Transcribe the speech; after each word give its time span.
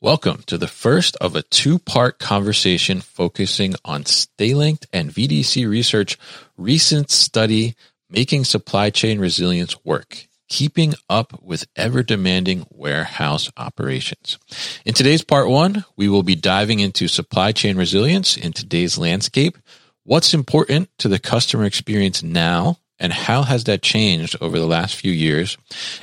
Welcome 0.00 0.42
to 0.46 0.56
the 0.56 0.66
first 0.66 1.14
of 1.16 1.36
a 1.36 1.42
two 1.42 1.78
part 1.78 2.18
conversation 2.18 3.02
focusing 3.02 3.74
on 3.84 4.04
StayLinked 4.04 4.86
and 4.90 5.10
VDC 5.10 5.68
Research 5.68 6.18
recent 6.56 7.10
study 7.10 7.74
making 8.08 8.44
supply 8.44 8.88
chain 8.88 9.18
resilience 9.18 9.84
work. 9.84 10.26
Keeping 10.48 10.94
up 11.10 11.42
with 11.42 11.66
ever 11.76 12.02
demanding 12.02 12.66
warehouse 12.70 13.50
operations. 13.58 14.38
In 14.86 14.94
today's 14.94 15.22
part 15.22 15.50
one, 15.50 15.84
we 15.94 16.08
will 16.08 16.22
be 16.22 16.34
diving 16.34 16.80
into 16.80 17.06
supply 17.06 17.52
chain 17.52 17.76
resilience 17.76 18.34
in 18.34 18.54
today's 18.54 18.96
landscape, 18.96 19.58
what's 20.04 20.32
important 20.32 20.88
to 21.00 21.08
the 21.08 21.18
customer 21.18 21.66
experience 21.66 22.22
now 22.22 22.78
and 23.00 23.12
how 23.12 23.42
has 23.42 23.64
that 23.64 23.82
changed 23.82 24.36
over 24.40 24.58
the 24.58 24.66
last 24.66 24.96
few 24.96 25.12
years 25.12 25.56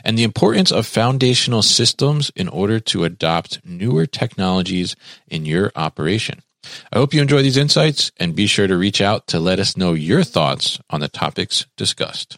and 0.03 0.17
the 0.17 0.23
importance 0.23 0.72
of 0.72 0.86
foundational 0.86 1.62
systems 1.62 2.31
in 2.36 2.48
order 2.48 2.80
to 2.80 3.03
adopt 3.03 3.59
newer 3.66 4.05
technologies 4.05 4.95
in 5.27 5.45
your 5.45 5.72
operation. 5.76 6.41
I 6.91 6.98
hope 6.98 7.13
you 7.13 7.22
enjoy 7.22 7.44
these 7.44 7.58
insights 7.58 8.11
and 8.17 8.36
be 8.36 8.47
sure 8.47 8.67
to 8.67 8.78
reach 8.78 9.02
out 9.02 9.28
to 9.28 9.39
let 9.39 9.59
us 9.59 9.78
know 9.78 9.94
your 9.94 10.23
thoughts 10.23 10.80
on 10.89 11.00
the 11.00 11.08
topics 11.08 11.66
discussed. 11.78 12.38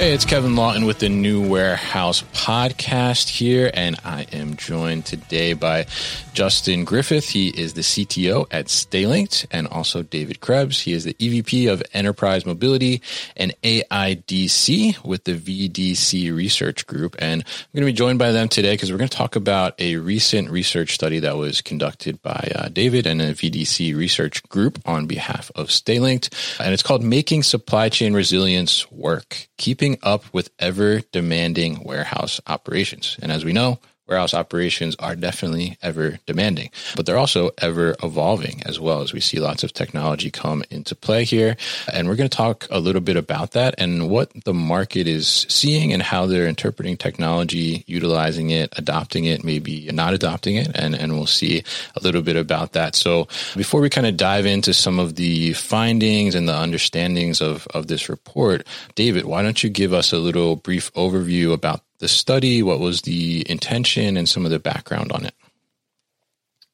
Hey, 0.00 0.14
it's 0.14 0.24
Kevin 0.24 0.56
Lawton 0.56 0.86
with 0.86 1.00
the 1.00 1.10
New 1.10 1.46
Warehouse 1.46 2.22
podcast 2.32 3.28
here, 3.28 3.70
and 3.74 3.96
I 4.02 4.22
am 4.32 4.56
joined 4.56 5.04
today 5.04 5.52
by 5.52 5.88
Justin 6.32 6.86
Griffith. 6.86 7.28
He 7.28 7.48
is 7.48 7.74
the 7.74 7.82
CTO 7.82 8.46
at 8.50 8.68
StayLinked, 8.68 9.44
and 9.50 9.66
also 9.68 10.02
David 10.02 10.40
Krebs. 10.40 10.80
He 10.80 10.94
is 10.94 11.04
the 11.04 11.12
EVP 11.12 11.70
of 11.70 11.82
Enterprise 11.92 12.46
Mobility 12.46 13.02
and 13.36 13.54
AIDC 13.62 15.04
with 15.04 15.24
the 15.24 15.34
VDC 15.34 16.34
Research 16.34 16.86
Group. 16.86 17.16
And 17.18 17.42
I'm 17.42 17.68
going 17.74 17.82
to 17.84 17.92
be 17.92 17.94
joined 17.94 18.18
by 18.18 18.32
them 18.32 18.48
today 18.48 18.72
because 18.72 18.90
we're 18.90 18.96
going 18.96 19.10
to 19.10 19.16
talk 19.18 19.36
about 19.36 19.78
a 19.78 19.96
recent 19.96 20.48
research 20.48 20.94
study 20.94 21.18
that 21.18 21.36
was 21.36 21.60
conducted 21.60 22.22
by 22.22 22.50
uh, 22.54 22.68
David 22.70 23.06
and 23.06 23.20
a 23.20 23.34
VDC 23.34 23.94
Research 23.94 24.42
Group 24.48 24.78
on 24.86 25.04
behalf 25.04 25.50
of 25.54 25.66
StayLinked, 25.66 26.58
and 26.58 26.72
it's 26.72 26.82
called 26.82 27.04
Making 27.04 27.42
Supply 27.42 27.90
Chain 27.90 28.14
Resilience 28.14 28.90
Work 28.90 29.50
keeping 29.60 29.89
up 30.02 30.24
with 30.32 30.50
ever 30.58 31.00
demanding 31.12 31.82
warehouse 31.84 32.40
operations. 32.46 33.16
And 33.22 33.30
as 33.32 33.44
we 33.44 33.52
know, 33.52 33.78
warehouse 34.10 34.34
operations 34.34 34.96
are 34.98 35.14
definitely 35.14 35.78
ever 35.82 36.18
demanding, 36.26 36.68
but 36.96 37.06
they're 37.06 37.16
also 37.16 37.50
ever 37.58 37.94
evolving 38.02 38.60
as 38.66 38.80
well 38.80 39.00
as 39.00 39.12
we 39.12 39.20
see 39.20 39.38
lots 39.38 39.62
of 39.62 39.72
technology 39.72 40.30
come 40.30 40.64
into 40.70 40.94
play 40.96 41.24
here. 41.24 41.56
And 41.92 42.08
we're 42.08 42.16
going 42.16 42.28
to 42.28 42.36
talk 42.36 42.66
a 42.70 42.80
little 42.80 43.00
bit 43.00 43.16
about 43.16 43.52
that 43.52 43.76
and 43.78 44.10
what 44.10 44.32
the 44.44 44.52
market 44.52 45.06
is 45.06 45.46
seeing 45.48 45.92
and 45.92 46.02
how 46.02 46.26
they're 46.26 46.48
interpreting 46.48 46.96
technology, 46.96 47.84
utilizing 47.86 48.50
it, 48.50 48.72
adopting 48.76 49.26
it, 49.26 49.44
maybe 49.44 49.88
not 49.92 50.12
adopting 50.12 50.56
it. 50.56 50.70
And, 50.74 50.94
and 50.94 51.12
we'll 51.12 51.26
see 51.26 51.62
a 51.94 52.02
little 52.02 52.22
bit 52.22 52.36
about 52.36 52.72
that. 52.72 52.96
So 52.96 53.28
before 53.56 53.80
we 53.80 53.88
kind 53.88 54.06
of 54.06 54.16
dive 54.16 54.44
into 54.44 54.74
some 54.74 54.98
of 54.98 55.14
the 55.14 55.52
findings 55.52 56.34
and 56.34 56.48
the 56.48 56.54
understandings 56.54 57.40
of, 57.40 57.66
of 57.68 57.86
this 57.86 58.08
report, 58.08 58.66
David, 58.96 59.24
why 59.24 59.42
don't 59.42 59.62
you 59.62 59.70
give 59.70 59.92
us 59.92 60.12
a 60.12 60.18
little 60.18 60.56
brief 60.56 60.92
overview 60.94 61.52
about 61.52 61.82
the 62.00 62.08
study? 62.08 62.62
What 62.62 62.80
was 62.80 63.02
the 63.02 63.48
intention 63.48 64.16
and 64.16 64.28
some 64.28 64.44
of 64.44 64.50
the 64.50 64.58
background 64.58 65.12
on 65.12 65.24
it? 65.24 65.34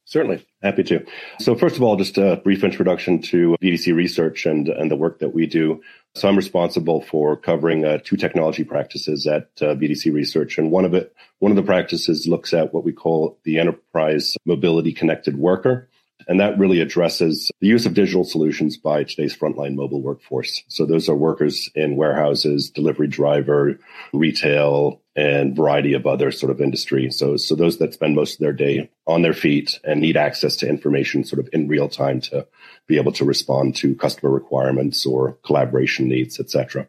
Certainly, 0.09 0.47
happy 0.63 0.85
to. 0.85 1.05
So, 1.41 1.57
first 1.57 1.77
of 1.77 1.83
all, 1.83 1.97
just 1.97 2.17
a 2.17 2.37
brief 2.37 2.63
introduction 2.63 3.21
to 3.23 3.57
VDC 3.61 3.93
research 3.95 4.47
and, 4.47 4.69
and 4.69 4.89
the 4.89 4.97
work 4.97 5.19
that 5.19 5.35
we 5.35 5.47
do. 5.47 5.83
So, 6.15 6.29
I'm 6.29 6.37
responsible 6.37 7.03
for 7.03 7.37
covering 7.37 7.85
uh, 7.85 7.99
two 8.05 8.17
technology 8.17 8.63
practices 8.63 9.27
at 9.27 9.51
uh, 9.61 9.75
VDC 9.75 10.15
research, 10.15 10.59
and 10.59 10.71
one 10.71 10.85
of 10.85 10.95
it, 10.95 11.13
one 11.41 11.51
of 11.51 11.57
the 11.57 11.65
practices 11.65 12.29
looks 12.29 12.55
at 12.55 12.73
what 12.73 12.85
we 12.85 12.93
call 12.93 13.37
the 13.43 13.59
enterprise 13.59 14.37
mobility 14.45 14.93
connected 14.93 15.37
worker. 15.37 15.89
And 16.29 16.41
that 16.41 16.59
really 16.59 16.81
addresses 16.81 17.51
the 17.61 17.69
use 17.69 17.87
of 17.87 17.95
digital 17.95 18.25
solutions 18.25 18.77
by 18.77 19.05
today's 19.05 19.37
frontline 19.37 19.75
mobile 19.75 20.03
workforce. 20.03 20.65
So 20.69 20.85
those 20.85 21.09
are 21.09 21.15
workers 21.15 21.71
in 21.75 21.97
warehouses, 21.97 22.71
delivery 22.71 23.07
driver, 23.07 23.79
retail, 24.13 25.01
and 25.15 25.57
variety 25.57 25.95
of 25.95 26.07
other 26.07 26.31
sort 26.31 26.51
of 26.51 26.61
industry. 26.61 27.11
So, 27.11 27.37
so 27.37 27.55
those 27.55 27.79
that 27.79 27.95
spend 27.95 28.17
most 28.17 28.35
of 28.35 28.41
their 28.41 28.53
day 28.53 28.91
on 29.07 29.23
their 29.23 29.33
feet 29.33 29.79
and 29.85 30.01
need 30.01 30.17
access 30.17 30.57
to 30.57 30.69
information 30.69 31.25
sort 31.25 31.41
of 31.41 31.49
in 31.53 31.69
real 31.69 31.89
time 31.89 32.21
to 32.23 32.47
be 32.87 32.97
able 32.97 33.13
to 33.13 33.25
respond 33.25 33.77
to 33.77 33.95
customer 33.95 34.31
requirements 34.31 35.07
or 35.07 35.39
collaboration 35.45 36.09
needs, 36.09 36.41
etc. 36.41 36.89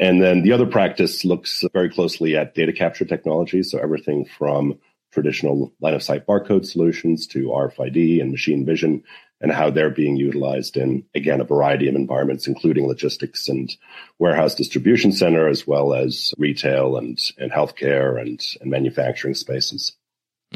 And 0.00 0.22
then 0.22 0.42
the 0.42 0.52
other 0.52 0.66
practice 0.66 1.24
looks 1.24 1.62
very 1.72 1.90
closely 1.90 2.36
at 2.36 2.54
data 2.54 2.72
capture 2.72 3.04
technologies. 3.04 3.70
So 3.70 3.78
everything 3.78 4.24
from 4.24 4.78
traditional 5.12 5.72
line 5.80 5.94
of 5.94 6.02
sight 6.02 6.26
barcode 6.26 6.66
solutions 6.66 7.26
to 7.28 7.48
RFID 7.48 8.20
and 8.20 8.30
machine 8.30 8.64
vision 8.64 9.04
and 9.40 9.52
how 9.52 9.70
they're 9.70 9.90
being 9.90 10.16
utilized 10.16 10.76
in, 10.76 11.04
again, 11.14 11.40
a 11.40 11.44
variety 11.44 11.88
of 11.88 11.96
environments, 11.96 12.46
including 12.46 12.86
logistics 12.86 13.48
and 13.48 13.76
warehouse 14.18 14.54
distribution 14.54 15.12
center, 15.12 15.48
as 15.48 15.66
well 15.66 15.94
as 15.94 16.32
retail 16.38 16.96
and, 16.96 17.20
and 17.38 17.50
healthcare 17.50 18.20
and, 18.20 18.40
and 18.60 18.70
manufacturing 18.70 19.34
spaces. 19.34 19.92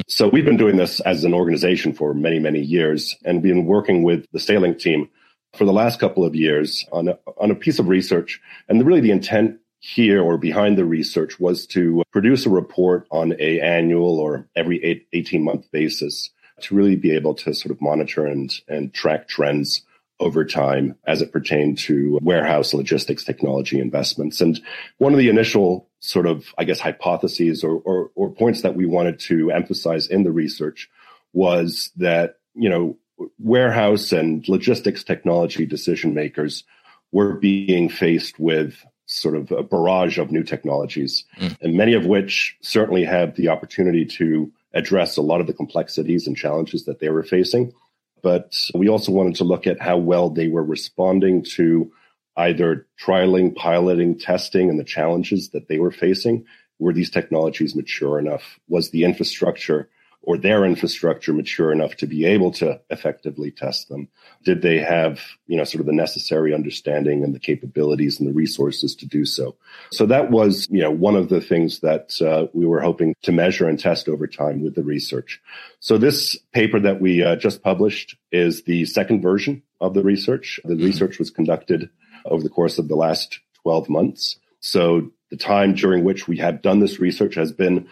So 0.07 0.29
we've 0.29 0.45
been 0.45 0.57
doing 0.57 0.77
this 0.77 0.99
as 1.01 1.23
an 1.25 1.33
organization 1.33 1.91
for 1.91 2.13
many, 2.13 2.39
many 2.39 2.61
years 2.61 3.15
and 3.25 3.41
been 3.41 3.65
working 3.65 4.03
with 4.03 4.25
the 4.31 4.39
StayLink 4.39 4.79
team 4.79 5.09
for 5.55 5.65
the 5.65 5.73
last 5.73 5.99
couple 5.99 6.23
of 6.23 6.35
years 6.35 6.85
on 6.91 7.09
a, 7.09 7.19
on 7.37 7.51
a 7.51 7.55
piece 7.55 7.79
of 7.79 7.89
research. 7.89 8.39
And 8.69 8.85
really 8.85 9.01
the 9.01 9.11
intent 9.11 9.59
here 9.79 10.21
or 10.21 10.37
behind 10.37 10.77
the 10.77 10.85
research 10.85 11.39
was 11.39 11.67
to 11.67 12.03
produce 12.11 12.45
a 12.45 12.49
report 12.49 13.07
on 13.11 13.33
a 13.39 13.59
annual 13.61 14.19
or 14.19 14.47
every 14.55 14.83
eight, 14.83 15.07
18 15.13 15.43
month 15.43 15.71
basis 15.71 16.31
to 16.61 16.75
really 16.75 16.95
be 16.95 17.11
able 17.11 17.35
to 17.35 17.53
sort 17.53 17.71
of 17.71 17.81
monitor 17.81 18.25
and, 18.25 18.51
and 18.67 18.93
track 18.93 19.27
trends 19.27 19.83
over 20.19 20.43
time 20.43 20.95
as 21.05 21.21
it 21.21 21.31
pertained 21.31 21.77
to 21.77 22.17
warehouse 22.23 22.73
logistics 22.73 23.23
technology 23.23 23.79
investments. 23.79 24.41
And 24.41 24.59
one 24.97 25.13
of 25.13 25.19
the 25.19 25.29
initial 25.29 25.87
sort 25.99 26.25
of, 26.25 26.53
I 26.57 26.63
guess, 26.63 26.79
hypotheses 26.79 27.63
or, 27.63 27.79
or, 27.79 28.11
or 28.15 28.31
points 28.31 28.61
that 28.63 28.75
we 28.75 28.87
wanted 28.87 29.19
to 29.21 29.51
emphasize 29.51 30.07
in 30.07 30.23
the 30.23 30.31
research 30.31 30.89
was 31.33 31.91
that, 31.97 32.37
you 32.55 32.69
know, 32.69 32.97
warehouse 33.37 34.11
and 34.11 34.47
logistics 34.47 35.03
technology 35.03 35.65
decision 35.65 36.13
makers 36.15 36.63
were 37.11 37.33
being 37.33 37.89
faced 37.89 38.39
with 38.39 38.83
sort 39.07 39.35
of 39.35 39.51
a 39.51 39.63
barrage 39.63 40.19
of 40.19 40.31
new 40.31 40.43
technologies, 40.43 41.23
mm. 41.39 41.57
and 41.61 41.75
many 41.75 41.93
of 41.93 42.05
which 42.05 42.57
certainly 42.61 43.03
have 43.03 43.35
the 43.35 43.47
opportunity 43.47 44.05
to 44.05 44.51
address 44.73 45.17
a 45.17 45.21
lot 45.21 45.41
of 45.41 45.47
the 45.47 45.53
complexities 45.53 46.27
and 46.27 46.37
challenges 46.37 46.85
that 46.85 46.99
they 46.99 47.09
were 47.09 47.23
facing. 47.23 47.73
But 48.21 48.55
we 48.75 48.89
also 48.89 49.11
wanted 49.11 49.35
to 49.35 49.43
look 49.43 49.65
at 49.65 49.81
how 49.81 49.97
well 49.97 50.29
they 50.29 50.47
were 50.47 50.63
responding 50.63 51.43
to 51.55 51.91
either 52.35 52.85
trialing, 53.03 53.55
piloting, 53.55 54.19
testing, 54.19 54.69
and 54.69 54.79
the 54.79 54.83
challenges 54.83 55.49
that 55.49 55.67
they 55.67 55.79
were 55.79 55.91
facing. 55.91 56.45
Were 56.77 56.93
these 56.93 57.09
technologies 57.09 57.75
mature 57.75 58.19
enough? 58.19 58.59
Was 58.67 58.91
the 58.91 59.05
infrastructure 59.05 59.89
or 60.21 60.37
their 60.37 60.65
infrastructure 60.65 61.31
mature 61.31 61.71
enough 61.71 61.95
to 61.95 62.05
be 62.05 62.25
able 62.25 62.51
to 62.51 62.79
effectively 62.89 63.51
test 63.51 63.87
them? 63.89 64.09
Did 64.43 64.61
they 64.61 64.79
have, 64.79 65.21
you 65.47 65.57
know, 65.57 65.63
sort 65.63 65.79
of 65.79 65.85
the 65.85 65.93
necessary 65.93 66.53
understanding 66.53 67.23
and 67.23 67.33
the 67.33 67.39
capabilities 67.39 68.19
and 68.19 68.27
the 68.27 68.33
resources 68.33 68.95
to 68.97 69.05
do 69.05 69.25
so? 69.25 69.55
So 69.91 70.05
that 70.07 70.29
was, 70.29 70.67
you 70.69 70.81
know, 70.81 70.91
one 70.91 71.15
of 71.15 71.29
the 71.29 71.41
things 71.41 71.79
that 71.79 72.21
uh, 72.21 72.47
we 72.53 72.65
were 72.65 72.81
hoping 72.81 73.15
to 73.23 73.31
measure 73.31 73.67
and 73.67 73.79
test 73.79 74.09
over 74.09 74.27
time 74.27 74.61
with 74.61 74.75
the 74.75 74.83
research. 74.83 75.41
So 75.79 75.97
this 75.97 76.37
paper 76.51 76.79
that 76.79 76.99
we 76.99 77.23
uh, 77.23 77.37
just 77.37 77.63
published 77.63 78.17
is 78.31 78.63
the 78.63 78.85
second 78.85 79.21
version 79.21 79.63
of 79.79 79.93
the 79.93 80.03
research. 80.03 80.59
The 80.63 80.73
mm-hmm. 80.73 80.85
research 80.85 81.19
was 81.19 81.29
conducted 81.29 81.89
over 82.25 82.43
the 82.43 82.49
course 82.49 82.77
of 82.77 82.87
the 82.87 82.95
last 82.95 83.39
12 83.63 83.89
months. 83.89 84.37
So 84.59 85.11
the 85.29 85.37
time 85.37 85.73
during 85.73 86.03
which 86.03 86.27
we 86.27 86.37
have 86.37 86.61
done 86.61 86.79
this 86.79 86.99
research 86.99 87.35
has 87.35 87.51
been 87.51 87.87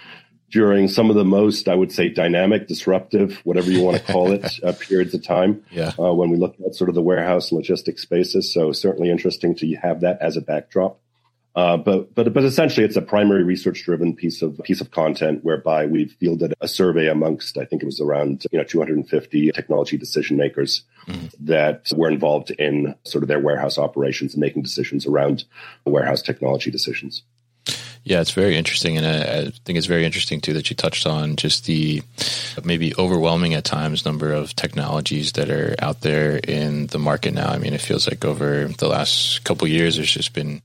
during 0.56 0.88
some 0.88 1.10
of 1.10 1.18
the 1.18 1.26
most, 1.26 1.68
I 1.68 1.76
would 1.76 1.92
say, 1.92 2.08
dynamic, 2.08 2.70
disruptive, 2.70 3.42
whatever 3.44 3.70
you 3.70 3.84
want 3.84 3.98
to 3.98 4.04
call 4.10 4.32
it, 4.32 4.46
uh, 4.64 4.72
periods 4.72 5.14
of 5.14 5.22
time. 5.22 5.62
Yeah. 5.70 5.92
Uh, 6.00 6.14
when 6.14 6.30
we 6.30 6.38
look 6.38 6.56
at 6.66 6.76
sort 6.76 6.88
of 6.88 6.96
the 6.96 7.02
warehouse 7.02 7.52
and 7.52 7.58
logistics 7.58 8.04
spaces, 8.04 8.54
so 8.54 8.72
certainly 8.72 9.10
interesting 9.10 9.54
to 9.56 9.76
have 9.76 10.00
that 10.00 10.18
as 10.22 10.38
a 10.38 10.42
backdrop. 10.42 10.98
Uh, 11.58 11.76
but 11.76 12.16
but 12.16 12.34
but 12.34 12.44
essentially, 12.46 12.86
it's 12.86 12.96
a 12.96 13.02
primary 13.02 13.44
research-driven 13.44 14.16
piece 14.16 14.42
of 14.42 14.58
piece 14.64 14.80
of 14.80 14.92
content 14.92 15.44
whereby 15.44 15.86
we've 15.86 16.14
fielded 16.20 16.54
a 16.62 16.68
survey 16.68 17.08
amongst 17.08 17.58
I 17.58 17.66
think 17.66 17.82
it 17.82 17.86
was 17.86 18.02
around 18.02 18.46
you 18.52 18.58
know 18.58 18.66
250 18.66 19.52
technology 19.52 19.98
decision 19.98 20.36
makers 20.36 20.84
mm-hmm. 21.08 21.28
that 21.46 21.88
were 21.96 22.10
involved 22.10 22.52
in 22.52 22.96
sort 23.04 23.24
of 23.24 23.30
their 23.30 23.40
warehouse 23.40 23.78
operations 23.78 24.34
and 24.34 24.42
making 24.42 24.64
decisions 24.64 25.06
around 25.06 25.46
warehouse 25.86 26.22
technology 26.22 26.72
decisions. 26.72 27.24
Yeah, 28.08 28.22
it's 28.22 28.34
very 28.34 28.56
interesting, 28.56 28.98
and 28.98 29.08
I, 29.08 29.40
I, 29.40 29.52
think 29.66 29.80
it's 29.80 29.88
very 29.88 30.06
interesting 30.06 30.40
too 30.40 30.54
that 30.54 30.70
you 30.70 30.76
touched 30.76 31.08
on 31.08 31.38
just 31.38 31.66
the 31.66 32.04
maybe 32.64 32.94
overwhelming 33.00 33.56
at 33.56 33.64
times 33.64 34.06
number 34.06 34.32
of 34.32 34.56
technologies 34.56 35.32
that 35.32 35.50
are 35.50 35.74
out 35.80 36.02
there 36.02 36.38
in 36.38 36.86
the 36.86 37.00
market 37.00 37.34
now. 37.34 37.50
I 37.50 37.58
mean, 37.58 37.74
it 37.74 37.82
feels 37.82 38.08
like 38.08 38.24
over 38.24 38.68
the 38.68 38.88
last 38.88 39.44
couple 39.44 39.68
years, 39.68 39.96
there's 39.96 40.12
just 40.12 40.34
been 40.34 40.62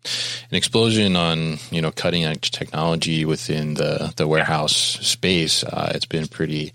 an 0.50 0.54
explosion 0.54 1.16
on 1.16 1.56
you 1.70 1.81
know 1.81 1.90
cutting 1.90 2.26
edge 2.26 2.50
technology 2.50 3.25
within 3.25 3.72
the 3.72 4.12
the 4.16 4.28
warehouse 4.28 4.75
space. 5.00 5.64
Uh, 5.64 5.92
it's 5.94 6.04
been 6.04 6.26
pretty 6.26 6.75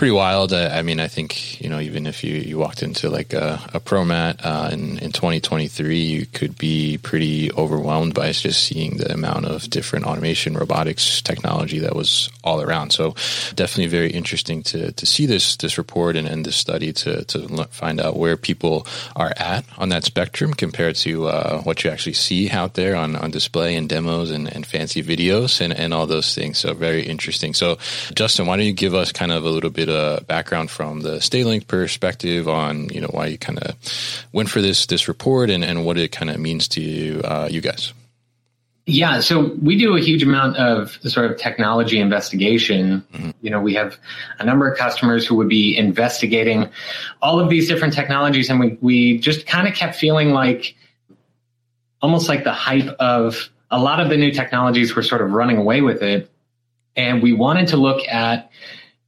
pretty 0.00 0.12
wild. 0.12 0.54
I, 0.54 0.78
I, 0.78 0.82
mean, 0.82 0.98
I 0.98 1.08
think 1.08 1.60
you 1.60 1.68
know 1.68 1.78
even 1.78 2.06
if 2.06 2.24
you, 2.24 2.34
you 2.34 2.58
walked 2.58 2.82
into 2.82 3.10
like 3.10 3.32
a, 3.34 3.60
a 3.74 3.80
ProMat 3.80 4.40
uh, 4.42 4.70
in 4.72 4.98
in 4.98 5.12
2023, 5.12 5.98
you 5.98 6.26
could 6.26 6.58
be 6.58 6.98
pretty 6.98 7.52
overwhelmed 7.52 8.14
by 8.14 8.32
just 8.32 8.64
seeing 8.64 8.96
the 8.96 9.12
amount 9.12 9.44
of 9.44 9.68
different 9.68 9.99
automation, 10.04 10.54
robotics 10.54 11.22
technology 11.22 11.78
that 11.80 11.94
was 11.94 12.30
all 12.44 12.60
around. 12.60 12.90
So 12.90 13.14
definitely 13.54 13.88
very 13.88 14.10
interesting 14.10 14.62
to 14.64 14.92
to 14.92 15.06
see 15.06 15.26
this 15.26 15.56
this 15.56 15.78
report 15.78 16.16
and, 16.16 16.26
and 16.26 16.44
this 16.44 16.56
study 16.56 16.92
to 16.92 17.24
to 17.24 17.64
find 17.70 18.00
out 18.00 18.16
where 18.16 18.36
people 18.36 18.86
are 19.16 19.32
at 19.36 19.64
on 19.78 19.88
that 19.90 20.04
spectrum 20.04 20.54
compared 20.54 20.96
to 20.96 21.28
uh, 21.28 21.60
what 21.62 21.84
you 21.84 21.90
actually 21.90 22.14
see 22.14 22.50
out 22.50 22.74
there 22.74 22.96
on, 22.96 23.16
on 23.16 23.30
display 23.30 23.76
and 23.76 23.88
demos 23.88 24.30
and, 24.30 24.52
and 24.54 24.66
fancy 24.66 25.02
videos 25.02 25.60
and, 25.60 25.72
and 25.72 25.92
all 25.94 26.06
those 26.06 26.34
things. 26.34 26.58
So 26.58 26.74
very 26.74 27.02
interesting. 27.02 27.54
So 27.54 27.78
Justin, 28.14 28.46
why 28.46 28.56
don't 28.56 28.66
you 28.66 28.72
give 28.72 28.94
us 28.94 29.12
kind 29.12 29.32
of 29.32 29.44
a 29.44 29.50
little 29.50 29.70
bit 29.70 29.88
of 29.88 30.26
background 30.26 30.70
from 30.70 31.00
the 31.00 31.18
StayLink 31.18 31.66
perspective 31.66 32.48
on 32.48 32.88
you 32.88 33.00
know 33.00 33.10
why 33.10 33.26
you 33.26 33.38
kind 33.38 33.58
of 33.58 33.76
went 34.32 34.50
for 34.50 34.60
this 34.60 34.86
this 34.86 35.08
report 35.08 35.50
and, 35.50 35.64
and 35.64 35.84
what 35.84 35.98
it 35.98 36.12
kind 36.12 36.30
of 36.30 36.38
means 36.38 36.68
to 36.68 36.80
you, 36.80 37.20
uh, 37.22 37.48
you 37.50 37.60
guys. 37.60 37.92
Yeah, 38.90 39.20
so 39.20 39.54
we 39.62 39.78
do 39.78 39.96
a 39.96 40.00
huge 40.00 40.24
amount 40.24 40.56
of 40.56 40.98
sort 41.04 41.30
of 41.30 41.38
technology 41.38 42.00
investigation. 42.00 43.06
Mm-hmm. 43.12 43.30
You 43.40 43.50
know, 43.50 43.60
we 43.60 43.74
have 43.74 43.96
a 44.40 44.44
number 44.44 44.68
of 44.68 44.76
customers 44.76 45.24
who 45.24 45.36
would 45.36 45.48
be 45.48 45.76
investigating 45.78 46.68
all 47.22 47.38
of 47.38 47.48
these 47.48 47.68
different 47.68 47.94
technologies, 47.94 48.50
and 48.50 48.58
we 48.58 48.78
we 48.80 49.18
just 49.18 49.46
kind 49.46 49.68
of 49.68 49.74
kept 49.74 49.94
feeling 49.94 50.30
like 50.30 50.74
almost 52.02 52.28
like 52.28 52.42
the 52.42 52.52
hype 52.52 52.88
of 52.98 53.48
a 53.70 53.78
lot 53.78 54.00
of 54.00 54.08
the 54.08 54.16
new 54.16 54.32
technologies 54.32 54.96
were 54.96 55.04
sort 55.04 55.20
of 55.20 55.30
running 55.30 55.56
away 55.56 55.82
with 55.82 56.02
it, 56.02 56.28
and 56.96 57.22
we 57.22 57.32
wanted 57.32 57.68
to 57.68 57.76
look 57.76 58.06
at 58.08 58.50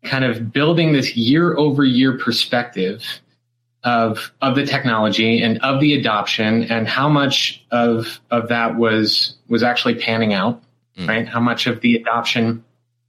kind 0.04 0.24
of 0.24 0.52
building 0.52 0.92
this 0.92 1.16
year 1.16 1.56
over 1.56 1.84
year 1.84 2.16
perspective 2.18 3.02
of 3.84 4.32
of 4.40 4.54
the 4.54 4.64
technology 4.64 5.42
and 5.42 5.58
of 5.58 5.80
the 5.80 5.94
adoption 5.94 6.64
and 6.64 6.86
how 6.86 7.08
much 7.08 7.64
of 7.70 8.20
of 8.30 8.48
that 8.48 8.76
was 8.76 9.34
was 9.48 9.62
actually 9.62 9.96
panning 9.96 10.32
out 10.32 10.62
mm. 10.96 11.08
right 11.08 11.26
how 11.26 11.40
much 11.40 11.66
of 11.66 11.80
the 11.80 11.96
adoption 11.96 12.64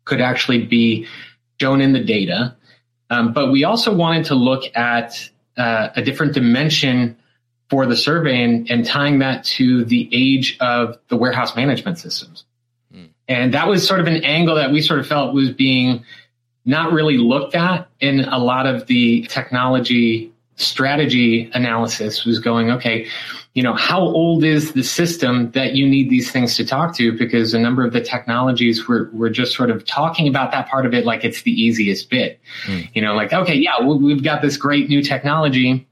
could 0.06 0.20
actually 0.20 0.66
be 0.66 1.08
shown 1.62 1.80
in 1.80 1.94
the 1.94 2.04
data 2.04 2.56
um, 3.10 3.34
but 3.34 3.52
we 3.52 3.64
also 3.64 3.94
wanted 3.94 4.26
to 4.26 4.36
look 4.36 4.64
at 4.76 5.30
uh, 5.58 5.90
a 5.96 6.02
different 6.02 6.34
dimension 6.34 7.16
for 7.70 7.86
the 7.86 7.96
survey 7.96 8.44
and, 8.44 8.70
and 8.72 8.86
tying 8.86 9.20
that 9.20 9.44
to 9.44 9.86
the 9.86 10.10
age 10.12 10.58
of 10.60 10.98
the 11.08 11.16
warehouse 11.16 11.56
management 11.56 12.00
systems 12.00 12.46
mm. 12.92 13.08
and 13.28 13.54
that 13.54 13.68
was 13.68 13.88
sort 13.88 14.00
of 14.00 14.08
an 14.08 14.24
angle 14.24 14.56
that 14.56 14.72
we 14.72 14.82
sort 14.82 15.00
of 15.00 15.06
felt 15.06 15.36
was 15.36 15.52
being 15.52 16.04
not 16.66 16.94
really 16.94 17.18
looked 17.18 17.54
at 17.54 17.90
in 18.00 18.22
a 18.22 18.40
lot 18.40 18.66
of 18.66 18.88
the 18.88 19.22
technology 19.24 20.33
strategy 20.56 21.50
analysis 21.54 22.26
was 22.26 22.40
going, 22.40 22.72
okay, 22.72 23.08
you 23.54 23.62
know, 23.62 23.74
how 23.74 24.00
old 24.00 24.44
is 24.44 24.74
the 24.74 24.84
system 24.84 25.52
that 25.52 25.74
you 25.74 25.88
need 25.88 26.10
these 26.10 26.32
things 26.32 26.56
to 26.58 26.66
talk 26.66 26.96
to? 26.96 27.16
Because 27.16 27.54
a 27.54 27.60
number 27.60 27.86
of 27.86 27.94
the 27.94 28.02
technologies 28.02 28.88
were, 28.88 29.10
were 29.14 29.30
just 29.30 29.54
sort 29.54 29.70
of 29.70 29.86
talking 29.86 30.28
about 30.28 30.52
that 30.52 30.68
part 30.68 30.86
of 30.86 30.94
it 30.94 31.06
like 31.06 31.24
it's 31.24 31.44
the 31.44 31.52
easiest 31.52 32.10
bit. 32.10 32.40
Mm. 32.66 32.90
You 32.94 33.02
know, 33.02 33.14
like, 33.14 33.32
okay, 33.32 33.56
yeah, 33.56 33.82
we've 33.82 34.24
got 34.24 34.42
this 34.42 34.58
great 34.58 34.90
new 34.90 35.04
technology 35.04 35.88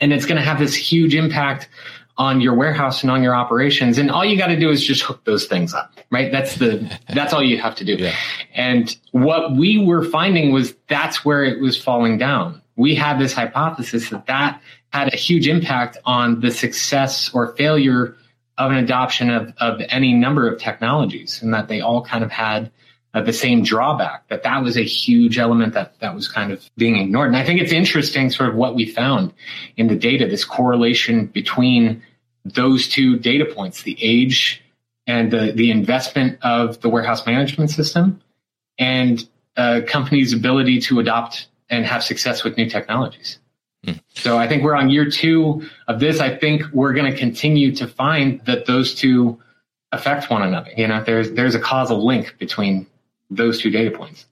and 0.00 0.12
it's 0.12 0.24
going 0.24 0.38
to 0.38 0.44
have 0.44 0.58
this 0.58 0.74
huge 0.74 1.14
impact 1.14 1.68
on 2.16 2.40
your 2.40 2.54
warehouse 2.54 3.02
and 3.02 3.10
on 3.10 3.22
your 3.22 3.34
operations. 3.34 3.96
And 3.96 4.10
all 4.10 4.24
you 4.24 4.36
got 4.36 4.48
to 4.48 4.58
do 4.58 4.70
is 4.70 4.84
just 4.84 5.02
hook 5.02 5.24
those 5.24 5.46
things 5.46 5.72
up, 5.72 5.94
right? 6.10 6.30
That's 6.30 6.56
the, 6.56 6.98
that's 7.14 7.32
all 7.32 7.42
you 7.42 7.58
have 7.58 7.74
to 7.76 7.84
do. 7.84 7.94
Yeah. 7.94 8.14
And 8.54 8.94
what 9.12 9.56
we 9.56 9.84
were 9.84 10.04
finding 10.04 10.52
was 10.52 10.74
that's 10.88 11.24
where 11.24 11.44
it 11.44 11.60
was 11.60 11.82
falling 11.82 12.18
down. 12.18 12.60
We 12.80 12.94
had 12.94 13.18
this 13.18 13.34
hypothesis 13.34 14.08
that 14.08 14.26
that 14.26 14.62
had 14.90 15.12
a 15.12 15.16
huge 15.16 15.46
impact 15.46 15.98
on 16.06 16.40
the 16.40 16.50
success 16.50 17.30
or 17.34 17.54
failure 17.54 18.16
of 18.56 18.70
an 18.70 18.78
adoption 18.78 19.28
of, 19.28 19.52
of 19.58 19.82
any 19.90 20.14
number 20.14 20.48
of 20.48 20.58
technologies 20.58 21.42
and 21.42 21.52
that 21.52 21.68
they 21.68 21.82
all 21.82 22.02
kind 22.02 22.24
of 22.24 22.30
had 22.30 22.70
uh, 23.12 23.20
the 23.20 23.34
same 23.34 23.62
drawback 23.62 24.26
that 24.28 24.44
that 24.44 24.62
was 24.62 24.78
a 24.78 24.82
huge 24.82 25.38
element 25.38 25.74
that 25.74 25.98
that 26.00 26.14
was 26.14 26.26
kind 26.26 26.52
of 26.52 26.70
being 26.78 26.96
ignored. 26.96 27.28
And 27.28 27.36
i 27.36 27.44
think 27.44 27.60
it's 27.60 27.72
interesting 27.72 28.30
sort 28.30 28.48
of 28.48 28.54
what 28.54 28.74
we 28.74 28.86
found 28.86 29.34
in 29.76 29.88
the 29.88 29.96
data 29.96 30.26
this 30.26 30.46
correlation 30.46 31.26
between 31.26 32.02
those 32.46 32.88
two 32.88 33.18
data 33.18 33.44
points, 33.44 33.82
the 33.82 33.98
age 34.00 34.62
and 35.06 35.30
the, 35.30 35.52
the 35.54 35.70
investment 35.70 36.38
of 36.42 36.80
the 36.80 36.88
warehouse 36.88 37.26
management 37.26 37.70
system 37.70 38.22
and 38.78 39.28
a 39.56 39.82
company's 39.82 40.32
ability 40.32 40.80
to 40.80 40.98
adopt 40.98 41.48
and 41.70 41.86
have 41.86 42.02
success 42.02 42.44
with 42.44 42.56
new 42.56 42.68
technologies. 42.68 43.38
Hmm. 43.84 43.92
So 44.10 44.36
I 44.36 44.46
think 44.46 44.62
we're 44.62 44.74
on 44.74 44.90
year 44.90 45.08
two 45.08 45.62
of 45.88 46.00
this. 46.00 46.20
I 46.20 46.36
think 46.36 46.62
we're 46.72 46.92
going 46.92 47.10
to 47.10 47.16
continue 47.16 47.74
to 47.76 47.86
find 47.86 48.44
that 48.44 48.66
those 48.66 48.94
two 48.94 49.40
affect 49.92 50.30
one 50.30 50.42
another. 50.42 50.70
You 50.76 50.86
know, 50.86 51.02
there's 51.02 51.32
there's 51.32 51.54
a 51.54 51.60
causal 51.60 52.04
link 52.04 52.36
between 52.38 52.86
those 53.30 53.60
two 53.60 53.70
data 53.70 53.96
points. 53.96 54.26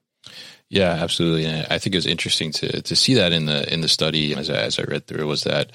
Yeah, 0.71 0.91
absolutely. 0.91 1.47
And 1.47 1.67
I 1.71 1.79
think 1.79 1.95
it 1.95 1.99
was 1.99 2.07
interesting 2.07 2.53
to 2.53 2.83
to 2.83 2.95
see 2.95 3.15
that 3.15 3.33
in 3.33 3.47
the 3.47 3.73
in 3.73 3.81
the 3.81 3.89
study 3.89 4.35
as 4.35 4.51
I, 4.51 4.57
as 4.57 4.79
I 4.79 4.83
read 4.83 5.07
through 5.07 5.27
was 5.27 5.45
that 5.45 5.73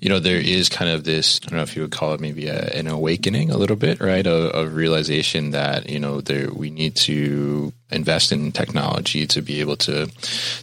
you 0.00 0.08
know 0.08 0.18
there 0.18 0.40
is 0.40 0.68
kind 0.68 0.90
of 0.90 1.04
this 1.04 1.40
I 1.44 1.48
don't 1.48 1.58
know 1.58 1.62
if 1.62 1.76
you 1.76 1.82
would 1.82 1.92
call 1.92 2.12
it 2.14 2.20
maybe 2.20 2.48
a, 2.48 2.70
an 2.70 2.88
awakening 2.88 3.50
a 3.50 3.56
little 3.56 3.76
bit 3.76 4.00
right 4.00 4.26
of, 4.26 4.50
of 4.50 4.74
realization 4.74 5.52
that 5.52 5.88
you 5.88 6.00
know 6.00 6.20
there 6.20 6.50
we 6.52 6.70
need 6.70 6.96
to 6.96 7.72
invest 7.92 8.32
in 8.32 8.52
technology 8.52 9.26
to 9.26 9.42
be 9.42 9.60
able 9.60 9.76
to 9.76 10.06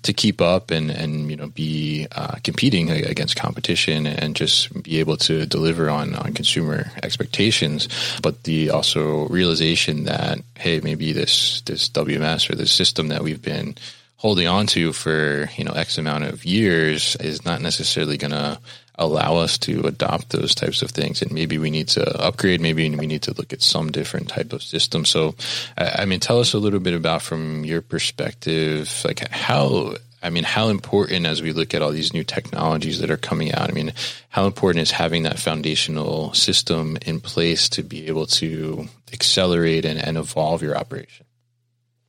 to 0.03 0.13
keep 0.13 0.41
up 0.41 0.71
and 0.71 0.89
and 0.89 1.29
you 1.29 1.38
know 1.38 1.48
be 1.48 2.07
uh, 2.12 2.36
competing 2.43 2.89
against 2.89 3.36
competition 3.36 4.05
and 4.05 4.36
just 4.36 4.83
be 4.83 5.00
able 5.00 5.17
to 5.17 5.45
deliver 5.45 5.89
on 5.89 6.15
on 6.15 6.33
consumer 6.33 6.91
expectations. 7.03 7.88
But 8.21 8.43
the 8.43 8.69
also 8.71 9.27
realization 9.27 10.05
that 10.05 10.39
hey 10.55 10.79
maybe 10.81 11.13
this 11.13 11.62
this 11.62 11.89
WMS 11.89 12.50
or 12.50 12.55
this 12.55 12.71
system 12.71 13.09
that 13.09 13.24
we've 13.24 13.41
been 13.41 13.75
holding 14.17 14.48
on 14.48 14.67
to 14.67 14.91
for 14.91 15.50
you 15.55 15.63
know 15.63 15.71
x 15.71 15.98
amount 15.98 16.25
of 16.25 16.43
years 16.45 17.15
is 17.21 17.45
not 17.45 17.62
necessarily 17.62 18.17
going 18.17 18.31
to 18.31 18.59
allow 19.00 19.38
us 19.38 19.58
to 19.60 19.82
adopt 19.88 20.29
those 20.29 20.53
types 20.53 20.82
of 20.82 20.91
things. 20.91 21.22
And 21.22 21.32
maybe 21.32 21.58
we 21.58 21.72
need 21.72 21.88
to 21.89 22.22
upgrade. 22.22 22.62
Maybe 22.62 22.88
we 22.96 23.08
need 23.08 23.24
to 23.24 23.34
look 23.34 23.53
at 23.53 23.62
some 23.62 23.91
different 23.91 24.29
type 24.29 24.53
of 24.53 24.62
system. 24.62 25.06
So, 25.06 25.36
I 25.77 26.06
mean, 26.06 26.20
tell 26.20 26.39
us 26.39 26.53
a 26.53 26.60
little 26.60 26.79
bit 26.79 26.94
about 26.94 27.22
from 27.22 27.65
your 27.65 27.82
perspective, 27.82 29.01
like 29.03 29.27
how. 29.29 29.96
I 30.22 30.29
mean, 30.32 30.44
how 30.44 30.68
important 30.68 31.25
as 31.25 31.41
we 31.41 31.53
look 31.53 31.74
at 31.74 31.82
all 31.82 31.91
these 31.91 32.13
new 32.13 32.25
technologies 32.25 33.00
that 33.00 33.10
are 33.10 33.15
coming 33.15 33.53
out? 33.53 33.70
I 33.70 33.74
mean, 33.74 33.94
how 34.27 34.48
important 34.48 34.82
is 34.82 34.91
having 34.91 35.24
that 35.24 35.39
foundational 35.39 36.34
system 36.34 36.98
in 37.06 37.22
place 37.22 37.70
to 37.70 37.84
be 37.84 38.08
able 38.08 38.25
to 38.25 38.89
accelerate 39.13 39.86
and, 39.86 39.98
and 39.98 40.18
evolve 40.18 40.62
your 40.62 40.75
operation? 40.75 41.25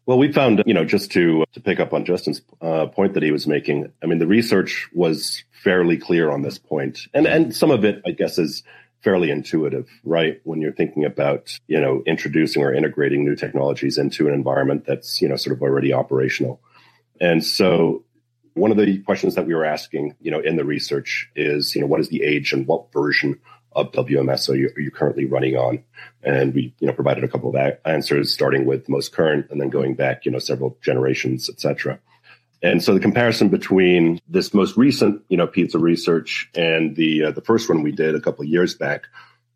Well, 0.06 0.18
we 0.18 0.32
found, 0.32 0.64
you 0.66 0.74
know, 0.74 0.84
just 0.84 1.12
to 1.12 1.44
to 1.52 1.60
pick 1.60 1.78
up 1.78 1.92
on 1.92 2.04
Justin's 2.04 2.42
uh, 2.60 2.86
point 2.86 3.14
that 3.14 3.22
he 3.22 3.30
was 3.30 3.46
making. 3.46 3.92
I 4.02 4.06
mean, 4.06 4.18
the 4.18 4.26
research 4.26 4.88
was 4.92 5.44
fairly 5.62 5.96
clear 5.96 6.30
on 6.30 6.42
this 6.42 6.58
point, 6.58 7.00
and 7.14 7.26
and 7.26 7.46
mm-hmm. 7.46 7.52
some 7.52 7.70
of 7.70 7.84
it, 7.84 8.02
I 8.06 8.10
guess, 8.10 8.38
is 8.38 8.62
fairly 9.02 9.30
intuitive, 9.30 9.88
right? 10.04 10.40
When 10.44 10.60
you're 10.60 10.72
thinking 10.72 11.04
about, 11.04 11.58
you 11.66 11.80
know, 11.80 12.02
introducing 12.06 12.62
or 12.62 12.74
integrating 12.74 13.24
new 13.24 13.34
technologies 13.34 13.96
into 13.96 14.28
an 14.28 14.34
environment 14.34 14.84
that's, 14.86 15.22
you 15.22 15.28
know, 15.28 15.36
sort 15.36 15.56
of 15.56 15.62
already 15.62 15.92
operational. 15.92 16.60
And 17.20 17.44
so 17.44 18.04
one 18.54 18.70
of 18.70 18.76
the 18.76 18.98
questions 18.98 19.36
that 19.36 19.46
we 19.46 19.54
were 19.54 19.64
asking, 19.64 20.16
you 20.20 20.30
know, 20.30 20.40
in 20.40 20.56
the 20.56 20.64
research 20.64 21.30
is, 21.34 21.74
you 21.74 21.80
know, 21.80 21.86
what 21.86 22.00
is 22.00 22.10
the 22.10 22.22
age 22.22 22.52
and 22.52 22.66
what 22.66 22.92
version 22.92 23.40
of 23.72 23.92
WMS 23.92 24.50
are 24.50 24.56
you, 24.56 24.70
are 24.76 24.80
you 24.80 24.90
currently 24.90 25.24
running 25.24 25.56
on? 25.56 25.82
And 26.22 26.52
we, 26.52 26.74
you 26.80 26.86
know, 26.86 26.92
provided 26.92 27.24
a 27.24 27.28
couple 27.28 27.54
of 27.54 27.72
answers, 27.86 28.32
starting 28.32 28.66
with 28.66 28.88
most 28.88 29.12
current 29.12 29.46
and 29.50 29.60
then 29.60 29.70
going 29.70 29.94
back, 29.94 30.26
you 30.26 30.30
know, 30.30 30.40
several 30.40 30.76
generations, 30.82 31.48
et 31.48 31.60
cetera. 31.60 32.00
And 32.62 32.82
so 32.82 32.92
the 32.92 33.00
comparison 33.00 33.48
between 33.48 34.20
this 34.28 34.52
most 34.52 34.76
recent, 34.76 35.22
you 35.28 35.36
know, 35.36 35.44
of 35.44 35.82
research 35.82 36.50
and 36.54 36.94
the 36.94 37.24
uh, 37.24 37.30
the 37.30 37.40
first 37.40 37.68
one 37.68 37.82
we 37.82 37.92
did 37.92 38.14
a 38.14 38.20
couple 38.20 38.42
of 38.42 38.50
years 38.50 38.74
back 38.74 39.04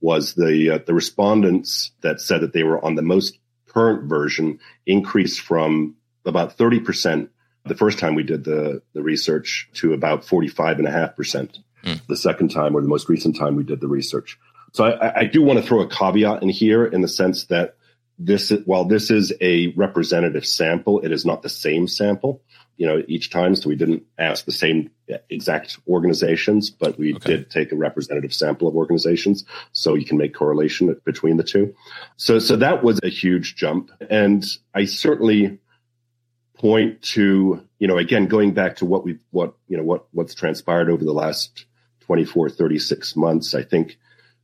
was 0.01 0.35
the 0.35 0.71
uh, 0.71 0.79
the 0.87 0.95
respondents 0.95 1.93
that 2.01 2.21
said 2.21 2.41
that 2.41 2.53
they 2.53 2.63
were 2.63 2.83
on 2.83 2.95
the 2.95 3.03
most 3.03 3.39
current 3.67 4.09
version 4.09 4.59
increased 4.87 5.41
from 5.41 5.97
about 6.25 6.57
30% 6.57 7.29
the 7.67 7.75
first 7.75 7.99
time 7.99 8.15
we 8.15 8.23
did 8.23 8.45
the 8.45 8.81
the 8.95 9.03
research 9.03 9.69
to 9.75 9.93
about 9.93 10.23
45.5% 10.23 11.59
mm. 11.85 12.07
the 12.07 12.17
second 12.17 12.51
time 12.51 12.75
or 12.75 12.81
the 12.81 12.89
most 12.89 13.09
recent 13.09 13.37
time 13.37 13.57
we 13.57 13.65
did 13.65 13.81
the 13.81 13.89
research. 13.89 14.39
So 14.73 14.85
I, 14.85 15.21
I 15.21 15.25
do 15.25 15.43
want 15.43 15.59
to 15.59 15.67
throw 15.67 15.81
a 15.81 15.89
caveat 15.89 16.43
in 16.43 16.49
here 16.49 16.85
in 16.85 17.01
the 17.01 17.09
sense 17.09 17.47
that 17.47 17.77
this 18.19 18.51
while 18.65 18.85
this 18.85 19.11
is 19.11 19.33
a 19.41 19.69
representative 19.69 20.47
sample, 20.47 21.01
it 21.01 21.13
is 21.13 21.27
not 21.27 21.43
the 21.43 21.49
same 21.49 21.89
sample 21.89 22.43
you 22.77 22.87
know, 22.87 23.03
each 23.07 23.31
time. 23.31 23.55
So 23.55 23.69
we 23.69 23.77
didn't 23.77 24.05
ask 24.19 24.45
the 24.45 24.53
same 24.53 24.91
exact 25.31 25.79
organizations, 25.87 26.71
but 26.71 26.99
we 26.99 27.15
okay. 27.15 27.37
did 27.37 27.51
take 27.51 27.73
a 27.73 27.77
representative 27.77 28.35
sample 28.35 28.69
of 28.69 28.75
organizations. 28.75 29.45
So 29.73 29.95
you 29.95 30.05
can 30.05 30.19
make 30.19 30.35
correlation 30.35 30.95
between 31.05 31.37
the 31.37 31.45
two. 31.45 31.75
So, 32.17 32.39
so 32.39 32.57
that 32.57 32.83
was 32.83 33.01
a 33.03 33.09
huge 33.09 33.57
jump. 33.57 33.91
And 34.11 34.45
I 34.75 34.87
certainly 34.87 35.59
point 36.57 37.03
to, 37.03 37.63
you 37.79 37.89
know, 37.89 37.99
again, 37.99 38.27
going 38.27 38.55
back 38.55 38.77
to 38.77 38.87
what 38.87 39.05
we, 39.05 39.19
what, 39.31 39.55
you 39.69 39.77
know, 39.77 39.83
what, 39.83 40.07
what's 40.13 40.35
transpired 40.35 40.91
over 40.91 41.05
the 41.05 41.13
last 41.13 41.67
24, 42.01 42.51
36 42.51 43.17
months. 43.17 43.55
I 43.55 43.63
think 43.63 43.99